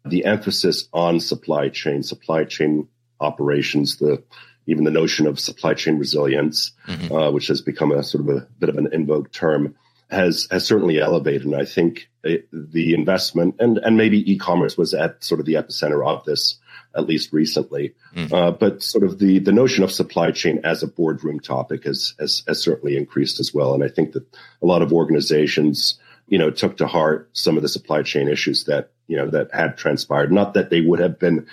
the 0.04 0.24
emphasis 0.24 0.88
on 0.92 1.20
supply 1.20 1.68
chain, 1.68 2.02
supply 2.02 2.44
chain 2.44 2.88
operations, 3.20 3.96
the, 3.96 4.22
even 4.66 4.84
the 4.84 4.90
notion 4.90 5.26
of 5.26 5.40
supply 5.40 5.74
chain 5.74 5.98
resilience, 5.98 6.72
mm-hmm. 6.86 7.14
uh, 7.14 7.30
which 7.30 7.48
has 7.48 7.60
become 7.60 7.92
a 7.92 8.02
sort 8.02 8.28
of 8.28 8.36
a 8.36 8.46
bit 8.58 8.68
of 8.68 8.76
an 8.76 8.92
in 8.92 9.06
vogue 9.06 9.30
term, 9.32 9.74
has 10.10 10.46
has 10.50 10.66
certainly 10.66 11.00
elevated. 11.00 11.44
And 11.44 11.56
I 11.56 11.64
think 11.64 12.08
it, 12.22 12.48
the 12.52 12.94
investment 12.94 13.56
and 13.58 13.78
and 13.78 13.96
maybe 13.96 14.30
e-commerce 14.30 14.76
was 14.76 14.94
at 14.94 15.22
sort 15.24 15.40
of 15.40 15.46
the 15.46 15.54
epicenter 15.54 16.06
of 16.06 16.24
this, 16.24 16.58
at 16.94 17.06
least 17.06 17.32
recently. 17.32 17.94
Mm-hmm. 18.14 18.34
Uh, 18.34 18.50
but 18.50 18.82
sort 18.82 19.04
of 19.04 19.18
the 19.18 19.38
the 19.38 19.52
notion 19.52 19.84
of 19.84 19.92
supply 19.92 20.30
chain 20.30 20.60
as 20.64 20.82
a 20.82 20.88
boardroom 20.88 21.40
topic 21.40 21.84
has, 21.84 22.14
has 22.18 22.42
has 22.46 22.62
certainly 22.62 22.96
increased 22.96 23.40
as 23.40 23.54
well. 23.54 23.74
And 23.74 23.84
I 23.84 23.88
think 23.88 24.12
that 24.12 24.24
a 24.62 24.66
lot 24.66 24.82
of 24.82 24.92
organizations, 24.92 25.98
you 26.28 26.38
know, 26.38 26.50
took 26.50 26.76
to 26.78 26.86
heart 26.86 27.30
some 27.32 27.56
of 27.56 27.62
the 27.62 27.68
supply 27.68 28.02
chain 28.02 28.28
issues 28.28 28.64
that 28.64 28.90
you 29.06 29.16
know 29.16 29.30
that 29.30 29.52
had 29.52 29.76
transpired. 29.76 30.32
Not 30.32 30.54
that 30.54 30.70
they 30.70 30.80
would 30.80 31.00
have 31.00 31.18
been 31.18 31.46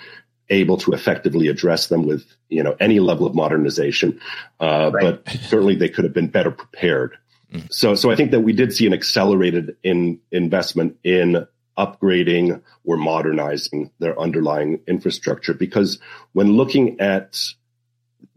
able 0.50 0.76
to 0.78 0.92
effectively 0.92 1.48
address 1.48 1.88
them 1.88 2.06
with 2.06 2.24
you 2.48 2.62
know 2.62 2.76
any 2.80 3.00
level 3.00 3.26
of 3.26 3.34
modernization, 3.34 4.20
uh, 4.60 4.90
right. 4.92 5.22
but 5.24 5.28
certainly 5.42 5.74
they 5.74 5.88
could 5.88 6.04
have 6.04 6.14
been 6.14 6.28
better 6.28 6.50
prepared. 6.50 7.16
Mm-hmm. 7.52 7.66
So, 7.70 7.94
so 7.94 8.10
I 8.10 8.16
think 8.16 8.30
that 8.32 8.40
we 8.40 8.52
did 8.52 8.74
see 8.74 8.86
an 8.86 8.92
accelerated 8.92 9.76
in 9.82 10.20
investment 10.30 10.98
in 11.02 11.46
upgrading 11.78 12.60
or 12.84 12.96
modernizing 12.96 13.90
their 14.00 14.18
underlying 14.18 14.80
infrastructure 14.86 15.54
because 15.54 15.98
when 16.32 16.52
looking 16.52 17.00
at 17.00 17.38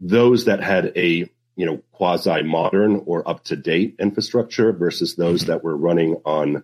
those 0.00 0.44
that 0.44 0.62
had 0.62 0.92
a 0.96 1.28
you 1.56 1.66
know 1.66 1.82
quasi 1.92 2.42
modern 2.42 3.02
or 3.04 3.28
up 3.28 3.44
to 3.44 3.56
date 3.56 3.96
infrastructure 3.98 4.72
versus 4.72 5.16
those 5.16 5.42
mm-hmm. 5.42 5.52
that 5.52 5.64
were 5.64 5.76
running 5.76 6.14
on 6.24 6.62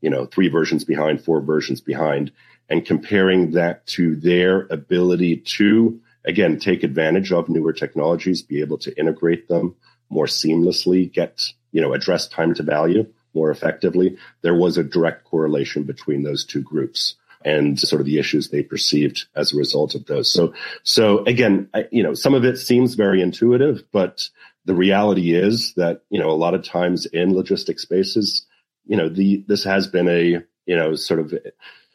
you 0.00 0.10
know 0.10 0.26
three 0.26 0.48
versions 0.48 0.84
behind 0.84 1.24
four 1.24 1.40
versions 1.40 1.80
behind 1.80 2.30
and 2.68 2.84
comparing 2.84 3.52
that 3.52 3.86
to 3.86 4.16
their 4.16 4.66
ability 4.70 5.36
to, 5.38 6.00
again, 6.24 6.58
take 6.58 6.82
advantage 6.82 7.32
of 7.32 7.48
newer 7.48 7.72
technologies, 7.72 8.42
be 8.42 8.60
able 8.60 8.78
to 8.78 8.98
integrate 8.98 9.48
them 9.48 9.74
more 10.10 10.26
seamlessly, 10.26 11.10
get, 11.10 11.40
you 11.72 11.80
know, 11.80 11.92
address 11.92 12.28
time 12.28 12.54
to 12.54 12.62
value 12.62 13.06
more 13.34 13.50
effectively. 13.50 14.16
There 14.42 14.54
was 14.54 14.78
a 14.78 14.84
direct 14.84 15.24
correlation 15.24 15.84
between 15.84 16.22
those 16.22 16.44
two 16.44 16.62
groups 16.62 17.14
and 17.44 17.78
sort 17.78 18.00
of 18.00 18.06
the 18.06 18.18
issues 18.18 18.48
they 18.48 18.62
perceived 18.62 19.26
as 19.36 19.52
a 19.52 19.56
result 19.56 19.94
of 19.94 20.06
those. 20.06 20.32
So, 20.32 20.52
so 20.82 21.24
again, 21.24 21.68
I, 21.72 21.86
you 21.92 22.02
know, 22.02 22.14
some 22.14 22.34
of 22.34 22.44
it 22.44 22.56
seems 22.56 22.94
very 22.94 23.22
intuitive, 23.22 23.84
but 23.92 24.28
the 24.64 24.74
reality 24.74 25.34
is 25.34 25.72
that, 25.74 26.02
you 26.10 26.18
know, 26.18 26.30
a 26.30 26.32
lot 26.32 26.54
of 26.54 26.64
times 26.64 27.06
in 27.06 27.34
logistics 27.34 27.82
spaces, 27.82 28.44
you 28.86 28.96
know, 28.96 29.08
the, 29.08 29.44
this 29.46 29.62
has 29.64 29.86
been 29.86 30.08
a, 30.08 30.42
you 30.66 30.76
know, 30.76 30.94
sort 30.94 31.20
of 31.20 31.32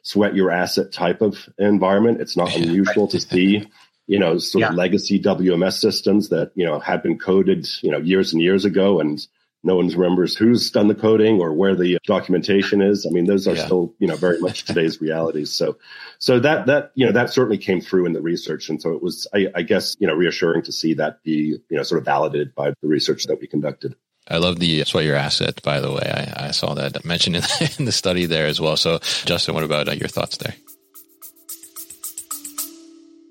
sweat 0.03 0.35
your 0.35 0.51
asset 0.51 0.91
type 0.91 1.21
of 1.21 1.49
environment. 1.57 2.21
It's 2.21 2.37
not 2.37 2.55
unusual 2.55 3.07
to 3.07 3.19
see, 3.19 3.67
you 4.07 4.19
know, 4.19 4.37
sort 4.37 4.61
yeah. 4.61 4.69
of 4.69 4.75
legacy 4.75 5.19
WMS 5.19 5.79
systems 5.79 6.29
that, 6.29 6.51
you 6.55 6.65
know, 6.65 6.79
had 6.79 7.01
been 7.01 7.17
coded, 7.17 7.67
you 7.81 7.91
know, 7.91 7.99
years 7.99 8.33
and 8.33 8.41
years 8.41 8.65
ago 8.65 8.99
and 8.99 9.25
no 9.65 9.77
one 9.77 9.87
remembers 9.87 10.35
who's 10.35 10.69
done 10.71 10.89
the 10.89 10.95
coding 10.95 11.39
or 11.39 11.53
where 11.53 11.73
the 11.73 11.97
documentation 12.05 12.81
is. 12.81 13.05
I 13.05 13.09
mean, 13.11 13.25
those 13.25 13.47
are 13.47 13.55
yeah. 13.55 13.65
still, 13.65 13.95
you 13.97 14.07
know, 14.07 14.17
very 14.17 14.39
much 14.39 14.63
today's 14.65 14.99
realities. 14.99 15.53
So, 15.53 15.77
so 16.19 16.39
that, 16.41 16.65
that, 16.65 16.91
you 16.95 17.05
know, 17.05 17.13
that 17.13 17.31
certainly 17.31 17.57
came 17.57 17.79
through 17.79 18.05
in 18.05 18.13
the 18.13 18.21
research. 18.21 18.69
And 18.69 18.81
so 18.81 18.91
it 18.91 19.01
was, 19.01 19.25
I, 19.33 19.47
I 19.55 19.61
guess, 19.61 19.95
you 19.99 20.07
know, 20.07 20.13
reassuring 20.13 20.63
to 20.63 20.73
see 20.73 20.95
that 20.95 21.23
be, 21.23 21.57
you 21.69 21.77
know, 21.77 21.83
sort 21.83 21.99
of 21.99 22.05
validated 22.05 22.53
by 22.53 22.71
the 22.71 22.87
research 22.87 23.23
that 23.27 23.39
we 23.39 23.47
conducted. 23.47 23.95
I 24.27 24.37
love 24.37 24.59
the 24.59 24.83
sweat 24.85 25.05
your 25.05 25.15
asset, 25.15 25.61
by 25.63 25.79
the 25.79 25.91
way. 25.91 26.33
I, 26.37 26.47
I 26.47 26.51
saw 26.51 26.73
that 26.75 27.03
mentioned 27.03 27.35
in 27.35 27.41
the, 27.41 27.75
in 27.79 27.85
the, 27.85 27.91
study 27.91 28.25
there 28.25 28.47
as 28.47 28.59
well. 28.61 28.77
So, 28.77 28.99
Justin, 29.25 29.53
what 29.53 29.63
about 29.63 29.89
uh, 29.89 29.93
your 29.93 30.07
thoughts 30.07 30.37
there? 30.37 30.55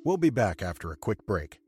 We'll 0.05 0.17
be 0.17 0.31
back 0.31 0.63
after 0.63 0.91
a 0.91 0.97
quick 0.97 1.25
break. 1.27 1.61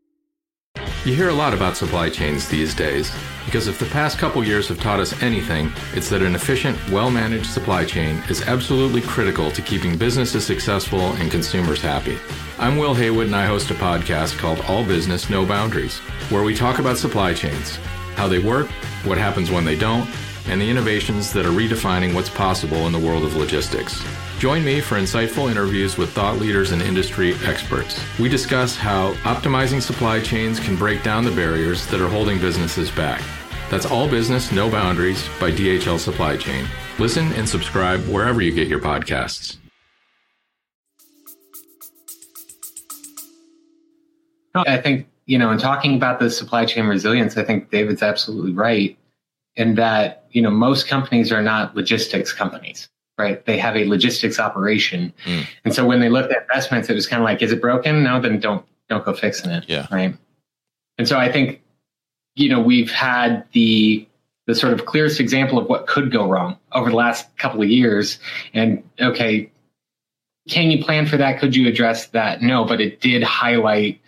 You 1.04 1.14
hear 1.14 1.28
a 1.28 1.34
lot 1.34 1.54
about 1.54 1.76
supply 1.76 2.10
chains 2.10 2.48
these 2.48 2.74
days 2.74 3.12
because 3.44 3.68
if 3.68 3.78
the 3.78 3.86
past 3.86 4.18
couple 4.18 4.42
years 4.42 4.68
have 4.68 4.80
taught 4.80 5.00
us 5.00 5.22
anything, 5.22 5.70
it's 5.92 6.08
that 6.08 6.22
an 6.22 6.34
efficient, 6.34 6.78
well 6.90 7.10
managed 7.10 7.46
supply 7.46 7.84
chain 7.84 8.22
is 8.28 8.42
absolutely 8.42 9.02
critical 9.02 9.50
to 9.52 9.62
keeping 9.62 9.96
businesses 9.96 10.46
successful 10.46 11.00
and 11.00 11.30
consumers 11.30 11.80
happy. 11.80 12.18
I'm 12.58 12.78
Will 12.78 12.94
Haywood 12.94 13.26
and 13.26 13.36
I 13.36 13.46
host 13.46 13.70
a 13.70 13.74
podcast 13.74 14.38
called 14.38 14.60
All 14.62 14.84
Business, 14.84 15.30
No 15.30 15.44
Boundaries, 15.46 15.98
where 16.30 16.42
we 16.42 16.56
talk 16.56 16.78
about 16.78 16.96
supply 16.96 17.34
chains 17.34 17.78
how 18.16 18.28
they 18.28 18.38
work, 18.38 18.68
what 19.04 19.18
happens 19.18 19.50
when 19.50 19.64
they 19.64 19.76
don't, 19.76 20.08
and 20.48 20.60
the 20.60 20.68
innovations 20.68 21.32
that 21.32 21.46
are 21.46 21.50
redefining 21.50 22.14
what's 22.14 22.28
possible 22.28 22.86
in 22.86 22.92
the 22.92 22.98
world 22.98 23.24
of 23.24 23.36
logistics. 23.36 24.02
Join 24.38 24.64
me 24.64 24.80
for 24.80 24.96
insightful 24.96 25.50
interviews 25.50 25.96
with 25.96 26.12
thought 26.12 26.38
leaders 26.38 26.72
and 26.72 26.82
industry 26.82 27.34
experts. 27.44 28.00
We 28.18 28.28
discuss 28.28 28.76
how 28.76 29.14
optimizing 29.22 29.80
supply 29.80 30.20
chains 30.20 30.60
can 30.60 30.76
break 30.76 31.02
down 31.02 31.24
the 31.24 31.30
barriers 31.30 31.86
that 31.86 32.00
are 32.00 32.08
holding 32.08 32.38
businesses 32.38 32.90
back. 32.90 33.22
That's 33.70 33.86
All 33.86 34.08
Business, 34.08 34.52
No 34.52 34.70
Boundaries 34.70 35.26
by 35.40 35.50
DHL 35.50 35.98
Supply 35.98 36.36
Chain. 36.36 36.66
Listen 36.98 37.32
and 37.32 37.48
subscribe 37.48 38.00
wherever 38.06 38.42
you 38.42 38.52
get 38.52 38.68
your 38.68 38.80
podcasts. 38.80 39.56
I 44.54 44.76
think 44.76 45.08
you 45.26 45.38
know, 45.38 45.50
in 45.50 45.58
talking 45.58 45.94
about 45.96 46.20
the 46.20 46.30
supply 46.30 46.64
chain 46.64 46.86
resilience, 46.86 47.36
I 47.36 47.44
think 47.44 47.70
David's 47.70 48.02
absolutely 48.02 48.52
right 48.52 48.98
in 49.56 49.76
that, 49.76 50.24
you 50.30 50.42
know, 50.42 50.50
most 50.50 50.86
companies 50.88 51.32
are 51.32 51.42
not 51.42 51.74
logistics 51.74 52.32
companies, 52.32 52.88
right? 53.16 53.44
They 53.46 53.56
have 53.58 53.76
a 53.76 53.84
logistics 53.86 54.38
operation. 54.38 55.12
Mm. 55.24 55.46
And 55.64 55.74
so 55.74 55.86
when 55.86 56.00
they 56.00 56.08
looked 56.08 56.32
at 56.32 56.42
investments, 56.42 56.90
it 56.90 56.94
was 56.94 57.06
kind 57.06 57.22
of 57.22 57.24
like, 57.24 57.40
is 57.40 57.52
it 57.52 57.60
broken? 57.60 58.02
No, 58.02 58.20
then 58.20 58.40
don't, 58.40 58.66
don't 58.88 59.04
go 59.04 59.14
fixing 59.14 59.50
it. 59.50 59.64
Yeah. 59.68 59.86
Right. 59.90 60.16
And 60.98 61.08
so 61.08 61.18
I 61.18 61.30
think, 61.30 61.62
you 62.34 62.48
know, 62.48 62.60
we've 62.60 62.90
had 62.90 63.44
the, 63.52 64.06
the 64.46 64.54
sort 64.54 64.72
of 64.72 64.84
clearest 64.84 65.20
example 65.20 65.58
of 65.58 65.68
what 65.68 65.86
could 65.86 66.12
go 66.12 66.28
wrong 66.28 66.58
over 66.72 66.90
the 66.90 66.96
last 66.96 67.34
couple 67.38 67.62
of 67.62 67.70
years. 67.70 68.18
And 68.52 68.82
okay, 69.00 69.50
can 70.48 70.70
you 70.70 70.84
plan 70.84 71.06
for 71.06 71.16
that? 71.16 71.38
Could 71.38 71.56
you 71.56 71.66
address 71.68 72.08
that? 72.08 72.42
No, 72.42 72.64
but 72.64 72.80
it 72.80 73.00
did 73.00 73.22
highlight 73.22 74.00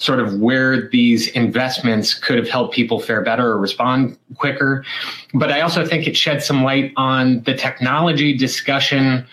sort 0.00 0.20
of 0.20 0.38
where 0.38 0.88
these 0.88 1.28
investments 1.28 2.14
could 2.14 2.38
have 2.38 2.48
helped 2.48 2.74
people 2.74 3.00
fare 3.00 3.22
better 3.22 3.48
or 3.48 3.58
respond 3.58 4.16
quicker. 4.36 4.84
But 5.34 5.50
I 5.50 5.60
also 5.60 5.84
think 5.84 6.06
it 6.06 6.16
shed 6.16 6.42
some 6.42 6.62
light 6.62 6.92
on 6.96 7.42
the 7.42 7.54
technology 7.54 8.36
discussion 8.36 9.26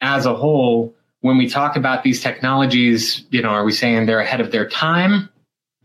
as 0.00 0.26
a 0.26 0.34
whole. 0.34 0.94
When 1.20 1.38
we 1.38 1.48
talk 1.48 1.74
about 1.74 2.02
these 2.02 2.22
technologies, 2.22 3.24
you 3.30 3.40
know, 3.40 3.48
are 3.48 3.64
we 3.64 3.72
saying 3.72 4.04
they're 4.04 4.20
ahead 4.20 4.42
of 4.42 4.50
their 4.50 4.68
time? 4.68 5.30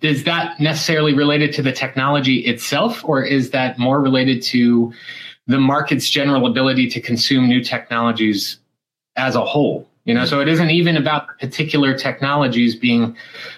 is 0.01 0.23
that 0.23 0.59
necessarily 0.59 1.13
related 1.13 1.53
to 1.53 1.61
the 1.61 1.71
technology 1.71 2.39
itself, 2.39 3.03
or 3.03 3.23
is 3.23 3.51
that 3.51 3.77
more 3.77 3.99
related 3.99 4.41
to 4.41 4.93
the 5.47 5.59
market's 5.59 6.09
general 6.09 6.45
ability 6.45 6.89
to 6.89 7.01
consume 7.01 7.47
new 7.47 7.63
technologies 7.63 8.59
as 9.15 9.35
a 9.35 9.43
whole? 9.43 9.89
You 10.09 10.15
know, 10.15 10.25
so 10.25 10.39
it 10.39 10.47
isn't 10.47 10.71
even 10.71 10.97
about 10.97 11.37
particular 11.37 11.95
technologies 11.95 12.75
being 12.75 13.15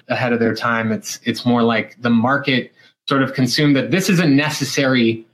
ahead 0.09 0.33
of 0.33 0.41
their 0.41 0.53
time. 0.53 0.91
It's 0.91 1.17
it's 1.23 1.45
more 1.45 1.63
like 1.63 1.95
the 2.01 2.09
market 2.09 2.73
sort 3.07 3.23
of 3.23 3.33
consumed 3.33 3.73
that 3.77 3.91
this 3.91 4.09
is 4.09 4.19
a 4.19 4.27
necessary 4.27 5.25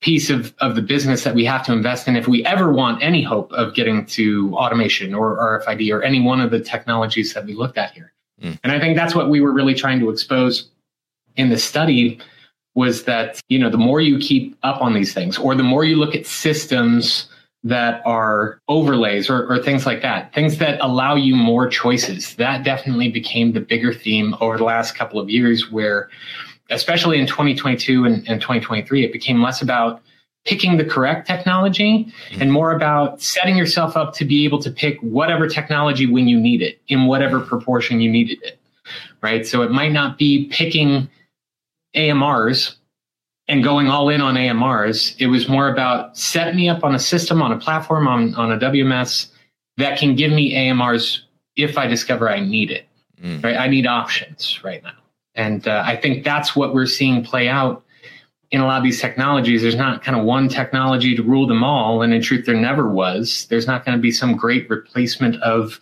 piece 0.00 0.30
of, 0.30 0.54
of 0.60 0.74
the 0.74 0.80
business 0.80 1.22
that 1.24 1.34
we 1.34 1.44
have 1.44 1.66
to 1.66 1.72
invest 1.74 2.08
in 2.08 2.16
if 2.16 2.28
we 2.28 2.46
ever 2.46 2.72
want 2.72 3.02
any 3.02 3.22
hope 3.22 3.52
of 3.52 3.74
getting 3.74 4.06
to 4.06 4.56
automation 4.56 5.12
or 5.12 5.36
RFID 5.36 5.92
or 5.92 6.02
any 6.02 6.22
one 6.22 6.40
of 6.40 6.50
the 6.50 6.60
technologies 6.60 7.34
that 7.34 7.44
we 7.44 7.52
looked 7.52 7.76
at 7.76 7.90
here. 7.90 8.14
Mm. 8.40 8.58
And 8.64 8.72
I 8.72 8.80
think 8.80 8.96
that's 8.96 9.14
what 9.14 9.28
we 9.28 9.42
were 9.42 9.52
really 9.52 9.74
trying 9.74 10.00
to 10.00 10.08
expose 10.08 10.70
in 11.36 11.50
the 11.50 11.58
study 11.58 12.18
was 12.74 13.04
that, 13.04 13.38
you 13.50 13.58
know, 13.58 13.68
the 13.68 13.76
more 13.76 14.00
you 14.00 14.18
keep 14.18 14.56
up 14.62 14.80
on 14.80 14.94
these 14.94 15.12
things 15.12 15.36
or 15.36 15.54
the 15.54 15.62
more 15.62 15.84
you 15.84 15.96
look 15.96 16.14
at 16.14 16.24
systems 16.26 17.28
that 17.64 18.02
are 18.04 18.60
overlays 18.68 19.30
or, 19.30 19.50
or 19.50 19.58
things 19.58 19.86
like 19.86 20.02
that, 20.02 20.32
things 20.34 20.58
that 20.58 20.78
allow 20.80 21.14
you 21.14 21.34
more 21.34 21.66
choices. 21.66 22.36
That 22.36 22.62
definitely 22.62 23.08
became 23.08 23.52
the 23.52 23.60
bigger 23.60 23.92
theme 23.92 24.36
over 24.40 24.58
the 24.58 24.64
last 24.64 24.94
couple 24.94 25.18
of 25.18 25.30
years 25.30 25.72
where 25.72 26.10
especially 26.70 27.18
in 27.18 27.26
2022 27.26 28.04
and, 28.04 28.16
and 28.28 28.40
2023, 28.40 29.04
it 29.04 29.12
became 29.12 29.42
less 29.42 29.62
about 29.62 30.02
picking 30.44 30.76
the 30.76 30.84
correct 30.84 31.26
technology 31.26 32.04
mm-hmm. 32.04 32.42
and 32.42 32.52
more 32.52 32.72
about 32.72 33.20
setting 33.22 33.56
yourself 33.56 33.96
up 33.96 34.12
to 34.14 34.24
be 34.24 34.44
able 34.44 34.58
to 34.58 34.70
pick 34.70 34.98
whatever 35.00 35.48
technology 35.48 36.06
when 36.06 36.28
you 36.28 36.38
need 36.38 36.60
it 36.60 36.80
in 36.88 37.06
whatever 37.06 37.40
proportion 37.40 38.00
you 38.00 38.10
needed 38.10 38.38
it. 38.42 38.58
Right. 39.22 39.46
So 39.46 39.62
it 39.62 39.70
might 39.70 39.92
not 39.92 40.18
be 40.18 40.48
picking 40.48 41.08
AMRs 41.96 42.76
and 43.48 43.62
going 43.62 43.88
all 43.88 44.08
in 44.08 44.20
on 44.20 44.34
AMRs. 44.34 45.14
It 45.18 45.26
was 45.26 45.48
more 45.48 45.68
about 45.68 46.16
set 46.16 46.54
me 46.54 46.68
up 46.68 46.84
on 46.84 46.94
a 46.94 46.98
system, 46.98 47.42
on 47.42 47.52
a 47.52 47.58
platform, 47.58 48.08
on, 48.08 48.34
on 48.34 48.52
a 48.52 48.58
WMS 48.58 49.28
that 49.76 49.98
can 49.98 50.14
give 50.14 50.32
me 50.32 50.54
AMRs 50.54 51.20
if 51.56 51.76
I 51.76 51.86
discover 51.86 52.30
I 52.30 52.40
need 52.40 52.70
it. 52.70 52.86
Mm. 53.22 53.44
Right. 53.44 53.56
I 53.56 53.68
need 53.68 53.86
options 53.86 54.62
right 54.64 54.82
now. 54.82 54.92
And 55.34 55.66
uh, 55.66 55.82
I 55.84 55.96
think 55.96 56.24
that's 56.24 56.54
what 56.54 56.74
we're 56.74 56.86
seeing 56.86 57.24
play 57.24 57.48
out 57.48 57.84
in 58.50 58.60
a 58.60 58.66
lot 58.66 58.78
of 58.78 58.84
these 58.84 59.00
technologies. 59.00 59.62
There's 59.62 59.74
not 59.74 60.02
kind 60.02 60.16
of 60.16 60.24
one 60.24 60.48
technology 60.48 61.16
to 61.16 61.22
rule 61.22 61.46
them 61.46 61.64
all. 61.64 62.02
And 62.02 62.14
in 62.14 62.22
truth, 62.22 62.46
there 62.46 62.54
never 62.54 62.88
was. 62.88 63.46
There's 63.50 63.66
not 63.66 63.84
going 63.84 63.98
to 63.98 64.02
be 64.02 64.12
some 64.12 64.36
great 64.36 64.70
replacement 64.70 65.36
of, 65.42 65.80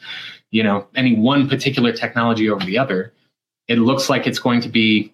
you 0.50 0.62
know, 0.62 0.86
any 0.94 1.14
one 1.16 1.48
particular 1.48 1.92
technology 1.92 2.48
over 2.48 2.64
the 2.64 2.78
other. 2.78 3.12
It 3.68 3.78
looks 3.78 4.08
like 4.08 4.26
it's 4.26 4.38
going 4.38 4.60
to 4.62 4.68
be 4.68 5.12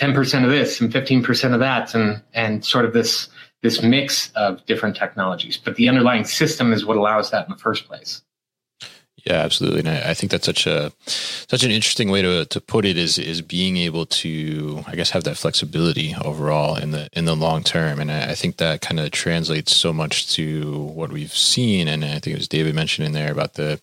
10% 0.00 0.44
of 0.44 0.50
this 0.50 0.80
and 0.80 0.90
15% 0.92 1.52
of 1.54 1.60
that 1.60 1.94
and, 1.94 2.22
and 2.32 2.64
sort 2.64 2.84
of 2.84 2.92
this, 2.92 3.28
this 3.62 3.82
mix 3.82 4.30
of 4.32 4.64
different 4.66 4.96
technologies. 4.96 5.58
But 5.58 5.76
the 5.76 5.88
underlying 5.88 6.24
system 6.24 6.72
is 6.72 6.86
what 6.86 6.96
allows 6.96 7.30
that 7.30 7.46
in 7.46 7.52
the 7.52 7.58
first 7.58 7.86
place. 7.86 8.22
Yeah, 9.24 9.34
absolutely, 9.34 9.80
and 9.80 9.88
I, 9.88 10.10
I, 10.10 10.14
think 10.14 10.32
that's 10.32 10.46
such 10.46 10.66
a 10.66 10.92
such 11.04 11.62
an 11.62 11.70
interesting 11.70 12.10
way 12.10 12.22
to 12.22 12.46
to 12.46 12.60
put 12.60 12.86
it 12.86 12.96
is 12.96 13.18
is 13.18 13.42
being 13.42 13.76
able 13.76 14.06
to 14.06 14.82
I 14.86 14.94
guess 14.94 15.10
have 15.10 15.24
that 15.24 15.36
flexibility 15.36 16.14
overall 16.24 16.76
in 16.76 16.92
the 16.92 17.10
in 17.12 17.26
the 17.26 17.36
long 17.36 17.62
term, 17.62 18.00
and 18.00 18.10
I, 18.10 18.30
I 18.30 18.34
think 18.34 18.56
that 18.56 18.80
kind 18.80 18.98
of 18.98 19.10
translates 19.10 19.76
so 19.76 19.92
much 19.92 20.32
to 20.34 20.74
what 20.74 21.12
we've 21.12 21.36
seen, 21.36 21.86
and 21.86 22.02
I 22.02 22.18
think 22.18 22.28
it 22.28 22.38
was 22.38 22.48
David 22.48 22.74
mentioned 22.74 23.06
in 23.06 23.12
there 23.12 23.30
about 23.30 23.54
the 23.54 23.78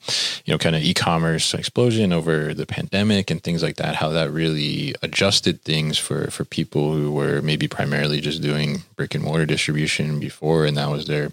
you 0.46 0.54
know 0.54 0.58
kind 0.58 0.76
of 0.76 0.82
e-commerce 0.82 1.54
explosion 1.54 2.12
over 2.12 2.54
the 2.54 2.66
pandemic 2.66 3.30
and 3.30 3.44
things 3.44 3.62
like 3.62 3.76
that, 3.76 3.96
how 3.96 4.10
that 4.10 4.32
really 4.32 4.96
adjusted 5.04 5.62
things 5.62 6.00
for 6.00 6.32
for 6.32 6.46
people 6.46 6.94
who 6.94 7.12
were 7.12 7.44
maybe 7.44 7.68
primarily 7.68 8.22
just 8.22 8.42
doing 8.42 8.84
brick 8.96 9.14
and 9.14 9.24
mortar 9.24 9.46
distribution 9.46 10.20
before, 10.20 10.66
and 10.66 10.78
that 10.78 10.90
was 10.90 11.06
their 11.06 11.32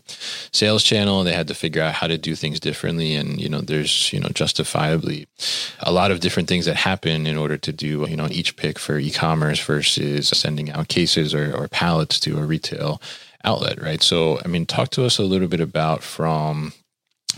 sales 0.52 0.82
channel, 0.82 1.24
they 1.24 1.32
had 1.32 1.48
to 1.48 1.54
figure 1.54 1.80
out 1.80 1.94
how 1.94 2.06
to 2.06 2.18
do 2.18 2.34
things 2.34 2.60
differently, 2.60 3.14
and 3.14 3.40
you 3.40 3.48
know 3.48 3.62
there's 3.62 3.93
you 4.12 4.20
know 4.20 4.28
justifiably 4.28 5.26
a 5.80 5.92
lot 5.92 6.10
of 6.10 6.20
different 6.20 6.48
things 6.48 6.66
that 6.66 6.76
happen 6.76 7.26
in 7.26 7.36
order 7.36 7.56
to 7.56 7.72
do 7.72 8.06
you 8.08 8.16
know 8.16 8.28
each 8.30 8.56
pick 8.56 8.78
for 8.78 8.98
e-commerce 8.98 9.60
versus 9.60 10.28
sending 10.28 10.70
out 10.70 10.88
cases 10.88 11.34
or, 11.34 11.54
or 11.54 11.68
pallets 11.68 12.18
to 12.20 12.38
a 12.38 12.44
retail 12.44 13.00
outlet 13.44 13.80
right? 13.80 14.02
So 14.02 14.40
i 14.44 14.48
mean 14.48 14.66
talk 14.66 14.90
to 14.90 15.04
us 15.04 15.18
a 15.18 15.24
little 15.24 15.48
bit 15.48 15.60
about 15.60 16.02
from 16.02 16.72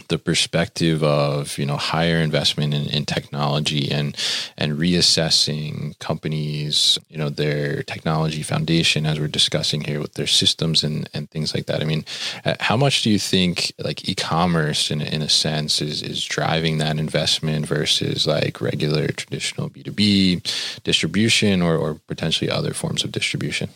the 0.09 0.19
perspective 0.19 1.03
of 1.03 1.59
you 1.59 1.67
know 1.67 1.77
higher 1.77 2.19
investment 2.19 2.75
in, 2.75 2.87
in, 2.87 3.05
technology 3.07 3.91
and 3.91 4.17
and 4.59 4.79
reassessing 4.79 5.99
companies 5.99 6.99
you 7.09 7.19
know 7.19 7.29
their 7.29 7.83
technology 7.83 8.43
foundation 8.43 9.07
as 9.07 9.19
we're 9.21 9.29
discussing 9.29 9.83
here 9.83 10.01
with 10.01 10.15
their 10.15 10.27
systems 10.27 10.83
and 10.85 11.09
and 11.15 11.31
things 11.31 11.55
like 11.55 11.67
that. 11.67 11.81
I 11.81 11.85
mean 11.85 12.05
uh, 12.45 12.55
how 12.61 12.77
much 12.77 13.03
do 13.03 13.11
you 13.11 13.19
think 13.19 13.73
like 13.79 14.09
e-commerce 14.09 14.91
in, 14.91 15.01
in 15.01 15.23
a 15.23 15.29
sense 15.29 15.81
is 15.81 16.03
is 16.03 16.25
driving 16.25 16.79
that 16.79 16.99
investment 16.99 17.67
versus 17.67 18.27
like 18.27 18.61
regular 18.61 19.09
traditional 19.09 19.71
b2b 19.71 20.83
distribution 20.83 21.63
or, 21.63 21.77
or 21.77 21.95
potentially 22.07 22.51
other 22.51 22.75
forms 22.75 23.05
of 23.05 23.13
distribution 23.13 23.71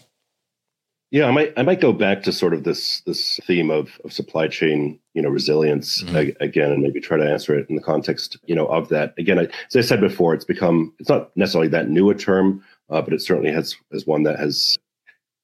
yeah, 1.11 1.27
I 1.27 1.33
might 1.33 1.53
I 1.57 1.63
might 1.63 1.81
go 1.81 1.93
back 1.93 2.23
to 2.23 2.33
sort 2.33 2.55
of 2.55 2.63
this 2.63 3.01
this 3.01 3.41
theme 3.45 3.71
of, 3.71 4.01
of 4.05 4.13
supply 4.13 4.47
chain, 4.47 4.99
you 5.13 5.23
know, 5.23 5.29
resilience 5.29 6.03
mm-hmm. 6.03 6.43
again, 6.43 6.71
and 6.71 6.83
maybe 6.83 7.01
try 7.01 7.17
to 7.17 7.29
answer 7.29 7.59
it 7.59 7.69
in 7.69 7.75
the 7.75 7.83
context, 7.83 8.39
you 8.45 8.55
know, 8.55 8.67
of 8.67 8.89
that. 8.91 9.15
Again, 9.19 9.39
I, 9.39 9.49
as 9.69 9.77
I 9.77 9.81
said 9.81 10.01
before, 10.01 10.35
it's 10.35 10.45
become 10.45 10.95
it's 11.01 11.09
not 11.09 11.37
necessarily 11.37 11.69
that 11.69 11.89
new 11.89 12.11
a 12.11 12.15
term, 12.15 12.65
uh, 12.91 13.03
but 13.03 13.13
it 13.13 13.23
certainly 13.23 13.53
has 13.53 13.77
is 13.91 14.07
one 14.07 14.23
that 14.23 14.39
has 14.39 14.79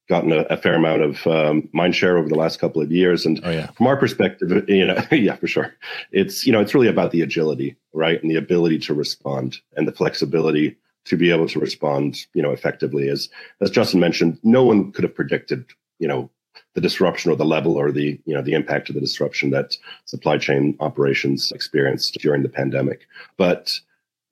gotten 0.08 0.30
a, 0.30 0.42
a 0.42 0.56
fair 0.56 0.74
amount 0.74 1.02
of 1.02 1.26
um, 1.26 1.68
mind 1.72 1.96
share 1.96 2.16
over 2.16 2.28
the 2.28 2.36
last 2.36 2.60
couple 2.60 2.80
of 2.80 2.92
years. 2.92 3.26
And 3.26 3.40
oh, 3.42 3.50
yeah. 3.50 3.72
from 3.72 3.88
our 3.88 3.96
perspective, 3.96 4.68
you 4.68 4.86
know, 4.86 5.02
yeah, 5.10 5.34
for 5.34 5.48
sure, 5.48 5.74
it's 6.12 6.46
you 6.46 6.52
know, 6.52 6.60
it's 6.60 6.74
really 6.74 6.86
about 6.86 7.10
the 7.10 7.22
agility, 7.22 7.76
right, 7.92 8.22
and 8.22 8.30
the 8.30 8.36
ability 8.36 8.78
to 8.80 8.94
respond 8.94 9.58
and 9.76 9.88
the 9.88 9.92
flexibility 9.92 10.76
to 11.06 11.16
be 11.16 11.30
able 11.30 11.48
to 11.48 11.58
respond, 11.58 12.26
you 12.34 12.42
know, 12.42 12.50
effectively. 12.50 13.08
As 13.08 13.28
as 13.60 13.70
Justin 13.70 14.00
mentioned, 14.00 14.38
no 14.42 14.64
one 14.64 14.92
could 14.92 15.04
have 15.04 15.14
predicted, 15.14 15.64
you 15.98 16.06
know, 16.08 16.30
the 16.74 16.80
disruption 16.80 17.30
or 17.30 17.36
the 17.36 17.44
level 17.44 17.76
or 17.76 17.90
the 17.90 18.20
you 18.24 18.34
know 18.34 18.42
the 18.42 18.54
impact 18.54 18.88
of 18.88 18.94
the 18.94 19.00
disruption 19.00 19.50
that 19.50 19.76
supply 20.04 20.38
chain 20.38 20.76
operations 20.80 21.52
experienced 21.52 22.14
during 22.20 22.42
the 22.42 22.48
pandemic. 22.48 23.06
But 23.36 23.72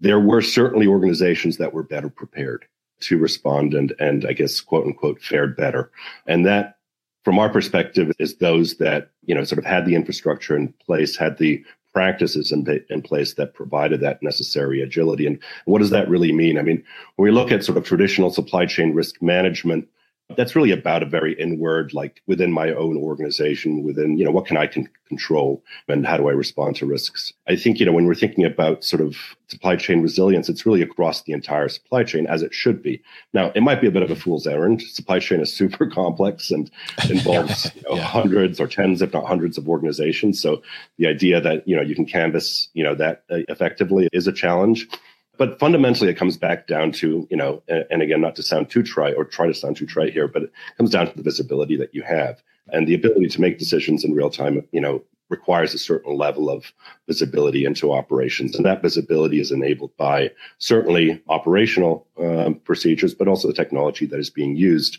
there 0.00 0.20
were 0.20 0.42
certainly 0.42 0.86
organizations 0.86 1.56
that 1.56 1.72
were 1.72 1.82
better 1.82 2.10
prepared 2.10 2.66
to 3.00 3.18
respond 3.18 3.74
and 3.74 3.94
and 3.98 4.26
I 4.26 4.32
guess 4.32 4.60
quote 4.60 4.86
unquote 4.86 5.22
fared 5.22 5.56
better. 5.56 5.90
And 6.26 6.44
that 6.46 6.78
from 7.24 7.38
our 7.38 7.48
perspective 7.48 8.12
is 8.18 8.36
those 8.36 8.76
that 8.76 9.10
you 9.24 9.34
know 9.34 9.44
sort 9.44 9.58
of 9.58 9.64
had 9.64 9.86
the 9.86 9.94
infrastructure 9.94 10.56
in 10.56 10.74
place, 10.84 11.16
had 11.16 11.38
the 11.38 11.64
practices 11.94 12.52
in, 12.52 12.66
in 12.90 13.00
place 13.00 13.34
that 13.34 13.54
provided 13.54 14.00
that 14.00 14.22
necessary 14.22 14.82
agility. 14.82 15.26
And 15.26 15.38
what 15.64 15.78
does 15.78 15.90
that 15.90 16.08
really 16.08 16.32
mean? 16.32 16.58
I 16.58 16.62
mean, 16.62 16.82
when 17.16 17.24
we 17.24 17.30
look 17.30 17.52
at 17.52 17.64
sort 17.64 17.78
of 17.78 17.84
traditional 17.84 18.30
supply 18.30 18.66
chain 18.66 18.92
risk 18.92 19.22
management, 19.22 19.88
that's 20.36 20.56
really 20.56 20.70
about 20.70 21.02
a 21.02 21.06
very 21.06 21.34
inward 21.34 21.92
like 21.92 22.22
within 22.26 22.50
my 22.50 22.70
own 22.72 22.96
organization 22.96 23.82
within 23.82 24.16
you 24.16 24.24
know 24.24 24.30
what 24.30 24.46
can 24.46 24.56
i 24.56 24.66
can 24.66 24.88
control 25.08 25.62
and 25.88 26.06
how 26.06 26.16
do 26.16 26.28
i 26.28 26.32
respond 26.32 26.74
to 26.76 26.86
risks? 26.86 27.32
I 27.46 27.56
think 27.56 27.78
you 27.78 27.86
know 27.86 27.92
when 27.92 28.06
we're 28.06 28.14
thinking 28.14 28.44
about 28.44 28.84
sort 28.84 29.02
of 29.02 29.16
supply 29.48 29.76
chain 29.76 30.00
resilience 30.02 30.48
it's 30.48 30.64
really 30.64 30.82
across 30.82 31.22
the 31.22 31.32
entire 31.32 31.68
supply 31.68 32.04
chain 32.04 32.26
as 32.26 32.42
it 32.42 32.54
should 32.54 32.82
be. 32.82 33.02
Now 33.32 33.52
it 33.54 33.62
might 33.62 33.80
be 33.80 33.86
a 33.86 33.90
bit 33.90 34.02
of 34.02 34.10
a 34.10 34.16
fool's 34.16 34.46
errand. 34.46 34.82
Supply 34.82 35.18
chain 35.18 35.40
is 35.40 35.52
super 35.52 35.86
complex 36.00 36.50
and 36.50 36.70
involves 37.10 37.70
you 37.74 37.82
know, 37.82 37.96
yeah. 37.96 38.02
hundreds 38.02 38.60
or 38.60 38.66
tens 38.66 39.02
if 39.02 39.12
not 39.12 39.26
hundreds 39.26 39.58
of 39.58 39.68
organizations. 39.68 40.40
So 40.40 40.62
the 40.98 41.06
idea 41.06 41.40
that 41.40 41.66
you 41.68 41.76
know 41.76 41.82
you 41.82 41.94
can 41.94 42.06
canvas 42.06 42.68
you 42.72 42.82
know 42.82 42.94
that 42.94 43.24
uh, 43.30 43.38
effectively 43.48 44.08
is 44.12 44.26
a 44.26 44.32
challenge 44.32 44.88
but 45.36 45.58
fundamentally, 45.58 46.08
it 46.10 46.16
comes 46.16 46.36
back 46.36 46.66
down 46.66 46.92
to, 46.92 47.26
you 47.30 47.36
know, 47.36 47.62
and, 47.68 48.02
again, 48.02 48.20
not 48.20 48.36
to 48.36 48.42
sound 48.42 48.70
too 48.70 48.82
trite 48.82 49.14
or 49.16 49.24
try 49.24 49.46
to 49.46 49.54
sound 49.54 49.76
too 49.76 49.86
trite 49.86 50.12
here, 50.12 50.28
but 50.28 50.44
it 50.44 50.52
comes 50.76 50.90
down 50.90 51.06
to 51.06 51.16
the 51.16 51.22
visibility 51.22 51.76
that 51.76 51.94
you 51.94 52.02
have 52.02 52.42
and 52.72 52.86
the 52.86 52.94
ability 52.94 53.28
to 53.28 53.40
make 53.40 53.58
decisions 53.58 54.04
in 54.04 54.14
real 54.14 54.30
time, 54.30 54.66
you 54.72 54.80
know, 54.80 55.02
requires 55.30 55.74
a 55.74 55.78
certain 55.78 56.16
level 56.16 56.50
of 56.50 56.72
visibility 57.06 57.64
into 57.64 57.92
operations. 57.92 58.54
And 58.54 58.64
that 58.64 58.82
visibility 58.82 59.40
is 59.40 59.50
enabled 59.50 59.96
by 59.96 60.30
certainly 60.58 61.22
operational 61.28 62.06
um, 62.18 62.56
procedures, 62.56 63.14
but 63.14 63.28
also 63.28 63.48
the 63.48 63.54
technology 63.54 64.06
that 64.06 64.20
is 64.20 64.30
being 64.30 64.56
used 64.56 64.98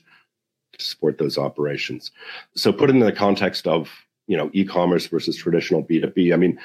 to 0.77 0.85
support 0.85 1.17
those 1.17 1.37
operations. 1.37 2.11
So 2.55 2.73
put 2.73 2.89
it 2.89 2.95
in 2.95 2.99
the 2.99 3.11
context 3.11 3.67
of, 3.67 3.89
you 4.27 4.35
know, 4.35 4.49
e-commerce 4.53 5.07
versus 5.07 5.37
traditional 5.37 5.83
B2B. 5.83 6.33
I 6.33 6.37
mean, 6.37 6.59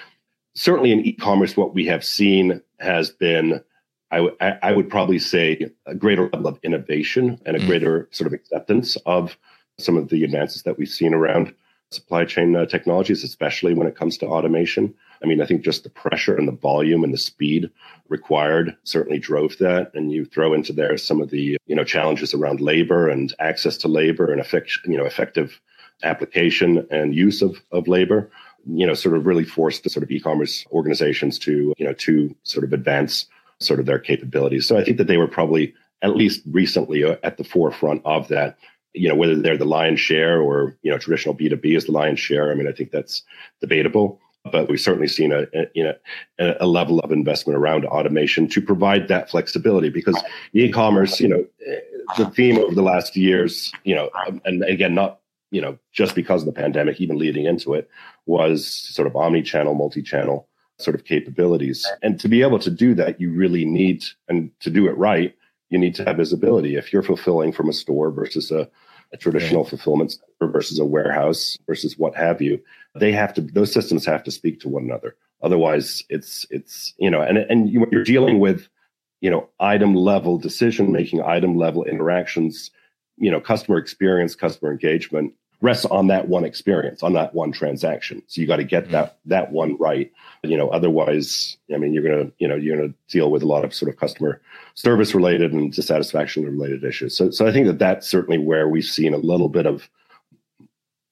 certainly 0.54 0.92
in 0.92 1.00
e-commerce, 1.00 1.56
what 1.56 1.74
we 1.74 1.86
have 1.86 2.04
seen 2.04 2.60
has 2.78 3.10
been, 3.10 3.62
I, 4.10 4.16
w- 4.16 4.36
I 4.40 4.72
would 4.72 4.88
probably 4.88 5.18
say, 5.18 5.70
a 5.86 5.94
greater 5.94 6.28
level 6.32 6.48
of 6.48 6.58
innovation 6.62 7.40
and 7.46 7.56
a 7.56 7.60
mm. 7.60 7.66
greater 7.66 8.08
sort 8.10 8.26
of 8.26 8.32
acceptance 8.32 8.96
of 9.06 9.36
some 9.78 9.96
of 9.96 10.08
the 10.08 10.24
advances 10.24 10.62
that 10.62 10.78
we've 10.78 10.88
seen 10.88 11.14
around 11.14 11.54
supply 11.90 12.24
chain 12.24 12.54
uh, 12.54 12.66
technologies, 12.66 13.24
especially 13.24 13.74
when 13.74 13.86
it 13.86 13.96
comes 13.96 14.16
to 14.18 14.26
automation. 14.26 14.94
I 15.22 15.26
mean, 15.26 15.42
I 15.42 15.46
think 15.46 15.62
just 15.62 15.82
the 15.82 15.90
pressure 15.90 16.36
and 16.36 16.46
the 16.46 16.52
volume 16.52 17.02
and 17.02 17.12
the 17.12 17.18
speed 17.18 17.68
required 18.08 18.76
certainly 18.84 19.18
drove 19.18 19.58
that. 19.58 19.90
And 19.94 20.12
you 20.12 20.24
throw 20.24 20.54
into 20.54 20.72
there 20.72 20.96
some 20.96 21.20
of 21.20 21.30
the, 21.30 21.56
you 21.66 21.74
know, 21.74 21.84
challenges 21.84 22.32
around 22.32 22.60
labor 22.60 23.08
and 23.08 23.34
access 23.40 23.76
to 23.78 23.88
labor 23.88 24.30
and 24.30 24.40
effect, 24.40 24.78
you 24.84 24.96
know, 24.96 25.04
effective 25.04 25.60
application 26.02 26.86
and 26.90 27.14
use 27.14 27.42
of, 27.42 27.60
of 27.72 27.88
labor, 27.88 28.30
you 28.66 28.86
know, 28.86 28.94
sort 28.94 29.16
of 29.16 29.26
really 29.26 29.44
forced 29.44 29.84
the 29.84 29.90
sort 29.90 30.02
of 30.02 30.10
e-commerce 30.10 30.66
organizations 30.72 31.38
to, 31.40 31.74
you 31.78 31.86
know, 31.86 31.94
to 31.94 32.34
sort 32.42 32.64
of 32.64 32.72
advance 32.72 33.26
sort 33.58 33.80
of 33.80 33.86
their 33.86 33.98
capabilities. 33.98 34.66
So 34.66 34.78
I 34.78 34.84
think 34.84 34.96
that 34.98 35.06
they 35.06 35.16
were 35.16 35.28
probably 35.28 35.74
at 36.02 36.16
least 36.16 36.42
recently 36.50 37.04
uh, 37.04 37.16
at 37.22 37.36
the 37.36 37.44
forefront 37.44 38.02
of 38.04 38.28
that 38.28 38.56
you 38.92 39.08
know 39.08 39.14
whether 39.14 39.36
they're 39.36 39.56
the 39.56 39.64
lion's 39.64 40.00
share 40.00 40.40
or 40.40 40.76
you 40.82 40.90
know 40.90 40.98
traditional 40.98 41.34
b2b 41.34 41.76
is 41.76 41.86
the 41.86 41.92
lion's 41.92 42.18
share 42.18 42.50
i 42.50 42.54
mean 42.54 42.66
i 42.66 42.72
think 42.72 42.90
that's 42.90 43.22
debatable 43.60 44.20
but 44.50 44.68
we've 44.68 44.80
certainly 44.80 45.06
seen 45.06 45.32
a, 45.32 45.42
a 45.54 45.66
you 45.74 45.84
know 45.84 45.94
a, 46.60 46.66
level 46.66 46.98
of 47.00 47.12
investment 47.12 47.58
around 47.58 47.84
automation 47.84 48.48
to 48.48 48.60
provide 48.60 49.08
that 49.08 49.30
flexibility 49.30 49.90
because 49.90 50.20
e-commerce 50.54 51.20
you 51.20 51.28
know 51.28 51.44
the 52.16 52.26
theme 52.30 52.58
over 52.58 52.74
the 52.74 52.82
last 52.82 53.16
years 53.16 53.72
you 53.84 53.94
know 53.94 54.10
and 54.44 54.64
again 54.64 54.94
not 54.94 55.20
you 55.50 55.60
know 55.60 55.78
just 55.92 56.14
because 56.14 56.42
of 56.42 56.46
the 56.46 56.60
pandemic 56.60 57.00
even 57.00 57.18
leading 57.18 57.46
into 57.46 57.74
it 57.74 57.88
was 58.26 58.66
sort 58.66 59.06
of 59.06 59.16
omni-channel 59.16 59.74
multi-channel 59.74 60.48
sort 60.78 60.94
of 60.94 61.04
capabilities 61.04 61.86
and 62.02 62.18
to 62.18 62.28
be 62.28 62.40
able 62.42 62.58
to 62.58 62.70
do 62.70 62.94
that 62.94 63.20
you 63.20 63.30
really 63.30 63.64
need 63.64 64.04
and 64.28 64.50
to 64.60 64.70
do 64.70 64.86
it 64.86 64.96
right 64.96 65.34
you 65.70 65.78
need 65.78 65.94
to 65.94 66.04
have 66.04 66.16
visibility. 66.16 66.76
If 66.76 66.92
you're 66.92 67.02
fulfilling 67.02 67.52
from 67.52 67.68
a 67.68 67.72
store 67.72 68.10
versus 68.10 68.50
a, 68.50 68.68
a 69.12 69.16
traditional 69.16 69.62
right. 69.62 69.70
fulfillment 69.70 70.12
center 70.12 70.50
versus 70.52 70.78
a 70.78 70.84
warehouse 70.84 71.56
versus 71.66 71.96
what 71.96 72.14
have 72.16 72.42
you, 72.42 72.60
they 72.96 73.12
have 73.12 73.32
to; 73.34 73.40
those 73.40 73.72
systems 73.72 74.04
have 74.04 74.24
to 74.24 74.30
speak 74.30 74.60
to 74.60 74.68
one 74.68 74.84
another. 74.84 75.16
Otherwise, 75.42 76.04
it's 76.10 76.44
it's 76.50 76.92
you 76.98 77.08
know, 77.08 77.22
and 77.22 77.38
and 77.38 77.70
you, 77.70 77.86
you're 77.90 78.04
dealing 78.04 78.40
with 78.40 78.68
you 79.20 79.30
know 79.30 79.48
item 79.60 79.94
level 79.94 80.38
decision 80.38 80.92
making, 80.92 81.22
item 81.22 81.56
level 81.56 81.84
interactions, 81.84 82.70
you 83.20 83.30
know, 83.30 83.40
customer 83.40 83.78
experience, 83.78 84.34
customer 84.34 84.72
engagement 84.72 85.32
rests 85.60 85.84
on 85.86 86.06
that 86.06 86.26
one 86.28 86.44
experience, 86.44 87.02
on 87.02 87.12
that 87.12 87.34
one 87.34 87.52
transaction. 87.52 88.22
So 88.26 88.40
you 88.40 88.46
got 88.46 88.56
to 88.56 88.64
get 88.64 88.84
mm-hmm. 88.84 88.92
that 88.92 89.18
that 89.26 89.52
one 89.52 89.76
right. 89.78 90.10
You 90.42 90.56
know, 90.56 90.68
otherwise, 90.70 91.56
I 91.72 91.76
mean, 91.76 91.92
you're 91.92 92.02
gonna 92.02 92.30
you 92.38 92.48
know 92.48 92.56
you're 92.56 92.76
gonna 92.76 92.94
deal 93.08 93.30
with 93.30 93.42
a 93.42 93.46
lot 93.46 93.64
of 93.64 93.74
sort 93.74 93.92
of 93.92 94.00
customer 94.00 94.40
service 94.74 95.14
related 95.14 95.52
and 95.52 95.72
dissatisfaction 95.72 96.44
related 96.44 96.82
issues. 96.82 97.16
So 97.16 97.30
so 97.30 97.46
I 97.46 97.52
think 97.52 97.66
that 97.66 97.78
that's 97.78 98.08
certainly 98.08 98.38
where 98.38 98.68
we've 98.68 98.84
seen 98.84 99.14
a 99.14 99.18
little 99.18 99.48
bit 99.48 99.66
of 99.66 99.88